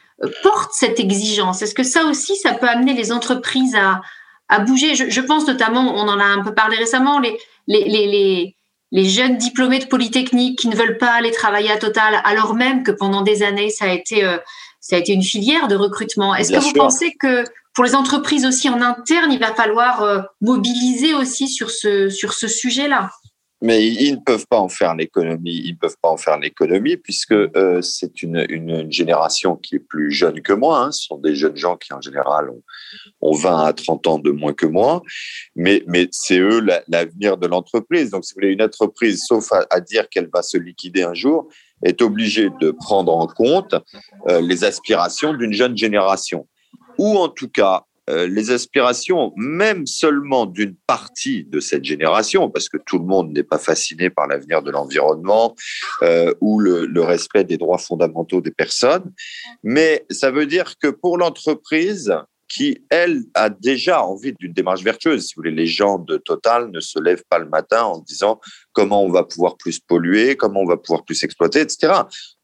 porte 0.43 0.71
cette 0.73 0.99
exigence? 0.99 1.61
Est-ce 1.61 1.75
que 1.75 1.83
ça 1.83 2.05
aussi, 2.05 2.35
ça 2.35 2.53
peut 2.53 2.67
amener 2.67 2.93
les 2.93 3.11
entreprises 3.11 3.75
à, 3.75 4.01
à 4.49 4.59
bouger? 4.59 4.95
Je, 4.95 5.09
je, 5.09 5.21
pense 5.21 5.47
notamment, 5.47 5.95
on 5.95 6.07
en 6.07 6.19
a 6.19 6.23
un 6.23 6.43
peu 6.43 6.53
parlé 6.53 6.77
récemment, 6.77 7.19
les, 7.19 7.37
les, 7.67 7.85
les, 7.85 8.55
les, 8.91 9.09
jeunes 9.09 9.37
diplômés 9.37 9.79
de 9.79 9.85
Polytechnique 9.85 10.59
qui 10.59 10.67
ne 10.67 10.75
veulent 10.75 10.97
pas 10.97 11.11
aller 11.11 11.31
travailler 11.31 11.71
à 11.71 11.77
Total, 11.77 12.21
alors 12.23 12.53
même 12.53 12.83
que 12.83 12.91
pendant 12.91 13.21
des 13.21 13.43
années, 13.43 13.69
ça 13.69 13.85
a 13.85 13.93
été, 13.93 14.23
euh, 14.23 14.37
ça 14.79 14.95
a 14.95 14.99
été 14.99 15.13
une 15.13 15.23
filière 15.23 15.67
de 15.67 15.75
recrutement. 15.75 16.35
Est-ce 16.35 16.51
que 16.51 16.57
vous 16.57 16.69
sûr. 16.69 16.73
pensez 16.73 17.13
que 17.19 17.43
pour 17.73 17.83
les 17.83 17.95
entreprises 17.95 18.45
aussi 18.45 18.69
en 18.69 18.81
interne, 18.81 19.31
il 19.31 19.39
va 19.39 19.53
falloir 19.53 20.03
euh, 20.03 20.19
mobiliser 20.41 21.13
aussi 21.13 21.47
sur 21.47 21.71
ce, 21.71 22.09
sur 22.09 22.33
ce 22.33 22.47
sujet-là? 22.47 23.09
Mais 23.61 23.85
ils 23.85 24.13
ne 24.13 24.19
peuvent 24.19 24.47
pas 24.47 24.59
en 24.59 24.69
faire 24.69 24.95
l'économie. 24.95 25.61
Ils 25.63 25.73
ne 25.73 25.77
peuvent 25.77 25.97
pas 26.01 26.09
en 26.09 26.17
faire 26.17 26.39
l'économie 26.39 26.97
puisque 26.97 27.31
euh, 27.31 27.81
c'est 27.81 28.23
une, 28.23 28.43
une, 28.49 28.91
génération 28.91 29.55
qui 29.55 29.75
est 29.75 29.79
plus 29.79 30.11
jeune 30.11 30.41
que 30.41 30.53
moi. 30.53 30.79
Hein. 30.79 30.91
Ce 30.91 31.05
sont 31.05 31.17
des 31.17 31.35
jeunes 31.35 31.55
gens 31.55 31.77
qui, 31.77 31.93
en 31.93 32.01
général, 32.01 32.49
ont, 32.49 32.63
ont 33.21 33.35
20 33.35 33.65
à 33.65 33.73
30 33.73 34.07
ans 34.07 34.19
de 34.19 34.31
moins 34.31 34.53
que 34.53 34.65
moi. 34.65 35.03
Mais, 35.55 35.83
mais 35.85 36.07
c'est 36.11 36.39
eux 36.39 36.65
l'avenir 36.87 37.37
de 37.37 37.45
l'entreprise. 37.45 38.09
Donc, 38.09 38.25
si 38.25 38.33
vous 38.33 38.41
voulez, 38.41 38.53
une 38.53 38.63
entreprise, 38.63 39.23
sauf 39.27 39.51
à, 39.51 39.79
dire 39.79 40.09
qu'elle 40.09 40.29
va 40.33 40.41
se 40.41 40.57
liquider 40.57 41.03
un 41.03 41.13
jour, 41.13 41.47
est 41.83 42.01
obligée 42.01 42.49
de 42.59 42.71
prendre 42.71 43.15
en 43.15 43.27
compte 43.27 43.75
euh, 44.27 44.41
les 44.41 44.63
aspirations 44.63 45.33
d'une 45.33 45.53
jeune 45.53 45.77
génération. 45.77 46.47
Ou 46.97 47.17
en 47.17 47.29
tout 47.29 47.49
cas, 47.49 47.85
les 48.07 48.51
aspirations, 48.51 49.31
même 49.37 49.85
seulement 49.85 50.45
d'une 50.45 50.75
partie 50.87 51.45
de 51.45 51.59
cette 51.59 51.85
génération, 51.85 52.49
parce 52.49 52.67
que 52.67 52.77
tout 52.77 52.99
le 52.99 53.05
monde 53.05 53.31
n'est 53.31 53.43
pas 53.43 53.57
fasciné 53.57 54.09
par 54.09 54.27
l'avenir 54.27 54.61
de 54.61 54.71
l'environnement 54.71 55.55
euh, 56.01 56.33
ou 56.41 56.59
le, 56.59 56.85
le, 56.85 57.01
respect 57.01 57.43
des 57.43 57.57
droits 57.57 57.77
fondamentaux 57.77 58.41
des 58.41 58.51
personnes, 58.51 59.11
mais 59.63 60.05
ça 60.09 60.31
veut 60.31 60.45
dire 60.45 60.75
que 60.77 60.87
pour 60.87 61.17
l'entreprise, 61.17 62.13
qui, 62.51 62.83
elle, 62.89 63.23
a 63.33 63.49
déjà 63.49 64.03
envie 64.03 64.33
d'une 64.33 64.51
démarche 64.51 64.83
vertueuse. 64.83 65.27
Si 65.27 65.35
vous 65.35 65.39
voulez, 65.39 65.51
les 65.51 65.67
gens 65.67 65.99
de 65.99 66.17
Total 66.17 66.69
ne 66.69 66.81
se 66.81 66.99
lèvent 66.99 67.23
pas 67.29 67.39
le 67.39 67.47
matin 67.47 67.83
en 67.83 67.99
disant 67.99 68.41
comment 68.73 69.03
on 69.03 69.09
va 69.09 69.23
pouvoir 69.23 69.55
plus 69.55 69.79
polluer, 69.79 70.35
comment 70.35 70.59
on 70.59 70.65
va 70.65 70.75
pouvoir 70.75 71.05
plus 71.05 71.23
exploiter, 71.23 71.61
etc. 71.61 71.93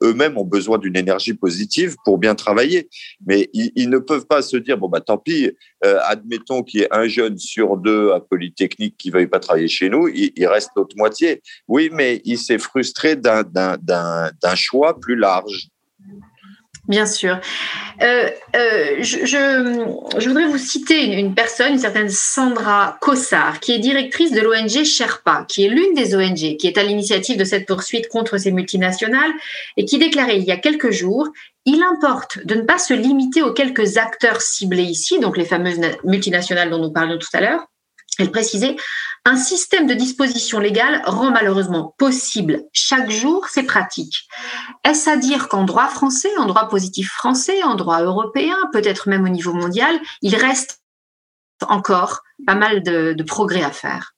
Eux-mêmes 0.02 0.38
ont 0.38 0.46
besoin 0.46 0.78
d'une 0.78 0.96
énergie 0.96 1.34
positive 1.34 1.96
pour 2.06 2.16
bien 2.16 2.34
travailler. 2.34 2.88
Mais 3.26 3.50
ils, 3.52 3.70
ils, 3.76 3.90
ne 3.90 3.98
peuvent 3.98 4.26
pas 4.26 4.40
se 4.40 4.56
dire, 4.56 4.78
bon, 4.78 4.88
bah, 4.88 5.02
tant 5.02 5.18
pis, 5.18 5.50
euh, 5.84 5.98
admettons 6.04 6.62
qu'il 6.62 6.80
y 6.80 6.82
ait 6.84 6.88
un 6.90 7.06
jeune 7.06 7.36
sur 7.36 7.76
deux 7.76 8.12
à 8.12 8.20
Polytechnique 8.20 8.96
qui 8.96 9.08
ne 9.08 9.14
veuille 9.14 9.26
pas 9.26 9.40
travailler 9.40 9.68
chez 9.68 9.90
nous, 9.90 10.08
il, 10.08 10.32
il 10.36 10.46
reste 10.46 10.70
l'autre 10.74 10.96
moitié. 10.96 11.42
Oui, 11.66 11.90
mais 11.92 12.22
il 12.24 12.38
s'est 12.38 12.58
frustré 12.58 13.14
d'un 13.14 13.76
choix 14.54 14.98
plus 14.98 15.16
large. 15.16 15.68
Bien 16.88 17.04
sûr. 17.04 17.38
Euh, 18.00 18.30
euh, 18.56 18.96
je, 19.00 19.26
je, 19.26 20.18
je, 20.18 20.28
voudrais 20.28 20.46
vous 20.46 20.56
citer 20.56 21.04
une, 21.04 21.12
une, 21.12 21.34
personne, 21.34 21.74
une 21.74 21.78
certaine 21.78 22.08
Sandra 22.08 22.96
Kossar, 23.02 23.60
qui 23.60 23.72
est 23.72 23.78
directrice 23.78 24.32
de 24.32 24.40
l'ONG 24.40 24.84
Sherpa, 24.84 25.44
qui 25.46 25.66
est 25.66 25.68
l'une 25.68 25.92
des 25.92 26.16
ONG 26.16 26.56
qui 26.56 26.66
est 26.66 26.78
à 26.78 26.82
l'initiative 26.82 27.36
de 27.36 27.44
cette 27.44 27.66
poursuite 27.66 28.08
contre 28.08 28.38
ces 28.38 28.52
multinationales 28.52 29.32
et 29.76 29.84
qui 29.84 29.98
déclarait 29.98 30.38
il 30.38 30.44
y 30.44 30.50
a 30.50 30.56
quelques 30.56 30.90
jours 30.90 31.28
il 31.66 31.82
importe 31.82 32.46
de 32.46 32.54
ne 32.54 32.62
pas 32.62 32.78
se 32.78 32.94
limiter 32.94 33.42
aux 33.42 33.52
quelques 33.52 33.98
acteurs 33.98 34.40
ciblés 34.40 34.84
ici, 34.84 35.20
donc 35.20 35.36
les 35.36 35.44
fameuses 35.44 35.80
multinationales 36.02 36.70
dont 36.70 36.78
nous 36.78 36.90
parlions 36.90 37.18
tout 37.18 37.28
à 37.34 37.42
l'heure. 37.42 37.66
Elle 38.18 38.32
précisait 38.32 38.76
un 39.24 39.36
système 39.36 39.86
de 39.86 39.94
disposition 39.94 40.58
légale 40.58 41.02
rend 41.04 41.30
malheureusement 41.30 41.94
possible 41.98 42.64
chaque 42.72 43.10
jour 43.10 43.46
ces 43.48 43.62
pratiques. 43.62 44.26
Est-ce 44.84 45.10
à 45.10 45.16
dire 45.16 45.48
qu'en 45.48 45.64
droit 45.64 45.88
français, 45.88 46.30
en 46.38 46.46
droit 46.46 46.68
positif 46.68 47.10
français, 47.10 47.62
en 47.62 47.74
droit 47.74 48.00
européen, 48.00 48.56
peut-être 48.72 49.08
même 49.08 49.24
au 49.24 49.28
niveau 49.28 49.52
mondial, 49.52 50.00
il 50.22 50.34
reste 50.34 50.80
encore 51.66 52.22
pas 52.46 52.54
mal 52.54 52.82
de, 52.82 53.22
progrès 53.22 53.62
à 53.62 53.70
faire? 53.70 54.14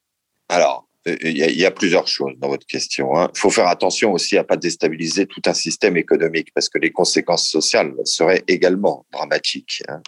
Alors, 0.49 0.87
il 1.07 1.37
y, 1.37 1.65
a, 1.65 1.71
plusieurs 1.71 2.07
choses 2.07 2.35
dans 2.39 2.49
votre 2.49 2.67
question. 2.67 3.15
Il 3.15 3.19
hein. 3.19 3.31
faut 3.35 3.51
faire 3.51 3.69
attention 3.69 4.13
aussi 4.13 4.37
à 4.37 4.45
pas 4.45 4.57
déstabiliser 4.57 5.27
tout 5.27 5.41
un 5.47 5.55
système 5.55 5.97
économique 5.97 6.53
parce 6.55 6.69
que 6.69 6.79
les 6.79 6.93
conséquences 6.93 7.49
sociales 7.49 7.95
seraient 8.05 8.45
également 8.47 9.07
dramatiques. 9.11 9.83
Hein. 9.89 10.03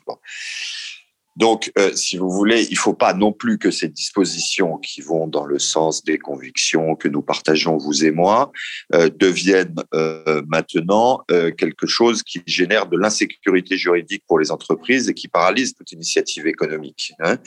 Donc, 1.36 1.72
euh, 1.78 1.94
si 1.94 2.18
vous 2.18 2.30
voulez, 2.30 2.64
il 2.64 2.74
ne 2.74 2.78
faut 2.78 2.94
pas 2.94 3.14
non 3.14 3.32
plus 3.32 3.58
que 3.58 3.70
ces 3.70 3.88
dispositions 3.88 4.76
qui 4.78 5.00
vont 5.00 5.26
dans 5.26 5.46
le 5.46 5.58
sens 5.58 6.04
des 6.04 6.18
convictions 6.18 6.94
que 6.94 7.08
nous 7.08 7.22
partageons, 7.22 7.78
vous 7.78 8.04
et 8.04 8.10
moi, 8.10 8.52
euh, 8.94 9.08
deviennent 9.08 9.82
euh, 9.94 10.42
maintenant 10.46 11.24
quelque 11.56 11.86
chose 11.86 12.22
qui 12.22 12.42
génère 12.46 12.86
de 12.86 12.98
l'insécurité 12.98 13.76
juridique 13.76 14.24
pour 14.26 14.38
les 14.38 14.50
entreprises 14.50 15.08
et 15.08 15.14
qui 15.14 15.28
paralyse 15.28 15.74
toute 15.74 15.92
initiative 15.92 16.46
économique. 16.46 17.12
Hein. 17.20 17.38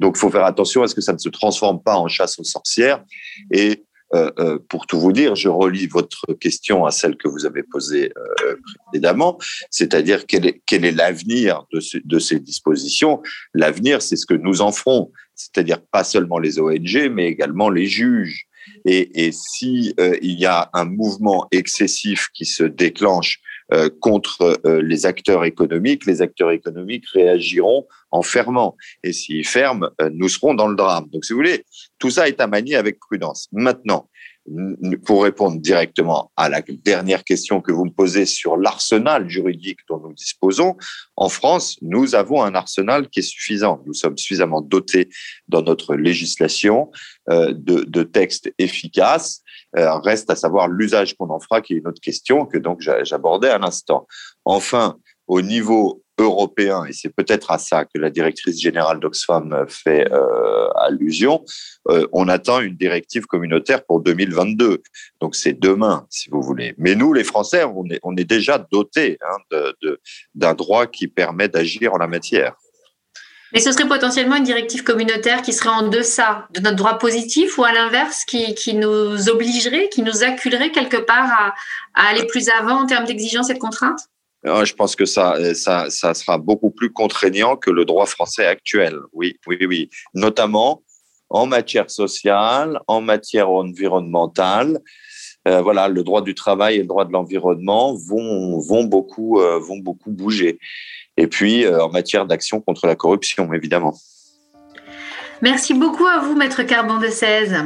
Donc, 0.00 0.16
il 0.16 0.20
faut 0.20 0.30
faire 0.30 0.44
attention 0.44 0.82
à 0.82 0.88
ce 0.88 0.94
que 0.94 1.00
ça 1.00 1.12
ne 1.12 1.18
se 1.18 1.28
transforme 1.28 1.82
pas 1.82 1.96
en 1.96 2.08
chasse 2.08 2.38
aux 2.38 2.44
sorcières 2.44 3.02
et 3.50 3.84
euh, 4.14 4.30
euh, 4.38 4.58
pour 4.68 4.86
tout 4.86 5.00
vous 5.00 5.12
dire, 5.12 5.36
je 5.36 5.48
relis 5.48 5.86
votre 5.86 6.34
question 6.34 6.84
à 6.84 6.90
celle 6.90 7.16
que 7.16 7.28
vous 7.28 7.46
avez 7.46 7.62
posée 7.62 8.12
euh, 8.16 8.56
précédemment, 8.86 9.38
c'est-à-dire 9.70 10.26
quel 10.26 10.46
est, 10.46 10.90
l'avenir 10.92 11.64
de, 11.72 12.18
ces 12.18 12.38
dispositions 12.38 13.22
L'avenir, 13.54 14.02
c'est 14.02 14.16
ce 14.16 14.26
que 14.26 14.34
nous 14.34 14.60
en 14.60 14.70
ferons, 14.70 15.12
c'est-à-dire 15.34 15.80
pas 15.80 16.04
seulement 16.04 16.38
les 16.38 16.60
ONG, 16.60 17.08
mais 17.10 17.28
également 17.28 17.70
les 17.70 17.86
juges. 17.86 18.46
Et, 18.84 19.26
et 19.26 19.32
si 19.32 19.94
il 19.98 20.38
y 20.38 20.46
a 20.46 20.70
un 20.74 20.84
mouvement 20.84 21.48
excessif 21.50 22.28
qui 22.34 22.44
se 22.44 22.64
déclenche 22.64 23.40
contre 24.00 24.60
euh, 24.66 24.82
les 24.82 25.06
acteurs 25.06 25.44
économiques, 25.44 26.06
les 26.06 26.22
acteurs 26.22 26.50
économiques 26.50 27.06
réagiront 27.08 27.86
en 28.10 28.22
fermant. 28.22 28.76
Et 29.02 29.12
s'ils 29.12 29.46
ferment, 29.46 29.88
euh, 30.00 30.10
nous 30.12 30.28
serons 30.28 30.54
dans 30.54 30.68
le 30.68 30.76
drame. 30.76 31.08
Donc, 31.10 31.24
si 31.24 31.32
vous 31.32 31.38
voulez, 31.38 31.64
tout 31.98 32.10
ça 32.10 32.28
est 32.28 32.40
à 32.40 32.46
manier 32.46 32.76
avec 32.76 32.98
prudence. 32.98 33.48
Maintenant, 33.52 34.08
pour 35.04 35.22
répondre 35.22 35.60
directement 35.60 36.32
à 36.36 36.48
la 36.48 36.62
dernière 36.62 37.22
question 37.22 37.60
que 37.60 37.70
vous 37.70 37.84
me 37.84 37.90
posez 37.90 38.26
sur 38.26 38.56
l'arsenal 38.56 39.28
juridique 39.28 39.78
dont 39.88 40.00
nous 40.00 40.12
disposons, 40.12 40.76
en 41.16 41.28
France, 41.28 41.78
nous 41.80 42.14
avons 42.14 42.42
un 42.42 42.54
arsenal 42.54 43.08
qui 43.08 43.20
est 43.20 43.22
suffisant. 43.22 43.82
Nous 43.86 43.94
sommes 43.94 44.18
suffisamment 44.18 44.60
dotés 44.60 45.08
dans 45.46 45.62
notre 45.62 45.94
législation 45.94 46.90
de, 47.28 47.52
de 47.52 48.02
textes 48.02 48.52
efficaces 48.58 49.42
euh, 49.78 49.94
reste 50.00 50.28
à 50.28 50.36
savoir 50.36 50.68
l'usage 50.68 51.16
qu'on 51.16 51.30
en 51.30 51.40
fera, 51.40 51.62
qui 51.62 51.72
est 51.72 51.78
une 51.78 51.88
autre 51.88 52.00
question 52.00 52.44
que 52.44 52.58
donc 52.58 52.80
j'abordais 53.04 53.48
à 53.48 53.58
l'instant. 53.58 54.06
Enfin, 54.44 54.98
au 55.26 55.40
niveau 55.40 56.02
européen, 56.22 56.84
et 56.84 56.92
c'est 56.92 57.10
peut-être 57.14 57.50
à 57.50 57.58
ça 57.58 57.84
que 57.84 57.98
la 57.98 58.10
directrice 58.10 58.60
générale 58.60 59.00
d'Oxfam 59.00 59.64
fait 59.68 60.10
euh, 60.10 60.68
allusion, 60.76 61.44
euh, 61.88 62.06
on 62.12 62.28
attend 62.28 62.60
une 62.60 62.76
directive 62.76 63.26
communautaire 63.26 63.84
pour 63.84 64.00
2022. 64.00 64.82
Donc 65.20 65.34
c'est 65.34 65.52
demain, 65.52 66.06
si 66.10 66.30
vous 66.30 66.42
voulez. 66.42 66.74
Mais 66.78 66.94
nous, 66.94 67.12
les 67.12 67.24
Français, 67.24 67.64
on 67.64 68.16
est, 68.16 68.24
déjà 68.24 68.64
dotés 68.70 69.18
hein, 69.20 69.58
d'un 70.34 70.54
droit 70.54 70.86
qui 70.86 71.08
permet 71.08 71.48
d'agir 71.48 71.92
en 71.92 71.98
la 71.98 72.06
matière. 72.06 72.54
Mais 73.52 73.60
ce 73.60 73.70
serait 73.70 73.86
potentiellement 73.86 74.36
une 74.36 74.44
directive 74.44 74.82
communautaire 74.82 75.42
qui 75.42 75.52
serait 75.52 75.68
en 75.68 75.88
deçà 75.88 76.46
de 76.54 76.60
notre 76.60 76.76
droit 76.76 76.98
positif 76.98 77.58
ou 77.58 77.64
à 77.64 77.72
l'inverse, 77.72 78.24
qui, 78.24 78.54
qui, 78.54 78.74
nous 78.74 79.28
obligerait, 79.28 79.90
qui 79.90 80.02
nous 80.02 80.22
acculerait 80.22 80.70
quelque 80.70 80.96
part 80.96 81.30
à, 81.30 81.54
à 81.94 82.08
aller 82.08 82.26
plus 82.26 82.48
avant 82.48 82.82
en 82.82 82.86
termes 82.86 83.04
d'exigence 83.04 83.50
et 83.50 83.54
de 83.54 83.58
contraintes? 83.58 84.00
Je 84.44 84.72
pense 84.74 84.96
que 84.96 85.04
ça, 85.04 85.54
ça, 85.54 85.88
ça 85.88 86.14
sera 86.14 86.38
beaucoup 86.38 86.70
plus 86.70 86.92
contraignant 86.92 87.56
que 87.56 87.70
le 87.70 87.84
droit 87.84 88.06
français 88.06 88.46
actuel. 88.46 88.96
Oui, 89.12 89.36
oui, 89.46 89.58
oui. 89.66 89.90
Notamment 90.14 90.82
en 91.30 91.46
matière 91.46 91.90
sociale, 91.90 92.80
en 92.86 93.00
matière 93.00 93.50
environnementale. 93.50 94.80
Euh, 95.48 95.60
voilà, 95.60 95.88
le 95.88 96.04
droit 96.04 96.22
du 96.22 96.34
travail 96.34 96.76
et 96.76 96.80
le 96.80 96.86
droit 96.86 97.04
de 97.04 97.12
l'environnement 97.12 97.94
vont, 97.94 98.60
vont, 98.60 98.84
beaucoup, 98.84 99.40
euh, 99.40 99.58
vont 99.58 99.78
beaucoup 99.78 100.10
bouger 100.10 100.58
et 101.16 101.26
puis 101.26 101.64
euh, 101.64 101.82
en 101.82 101.90
matière 101.90 102.26
d'action 102.26 102.60
contre 102.60 102.86
la 102.86 102.94
corruption, 102.94 103.52
évidemment. 103.52 103.94
Merci 105.40 105.74
beaucoup 105.74 106.06
à 106.06 106.20
vous, 106.20 106.36
Maître 106.36 106.62
Carbon 106.62 106.98
de 106.98 107.08
16. 107.08 107.56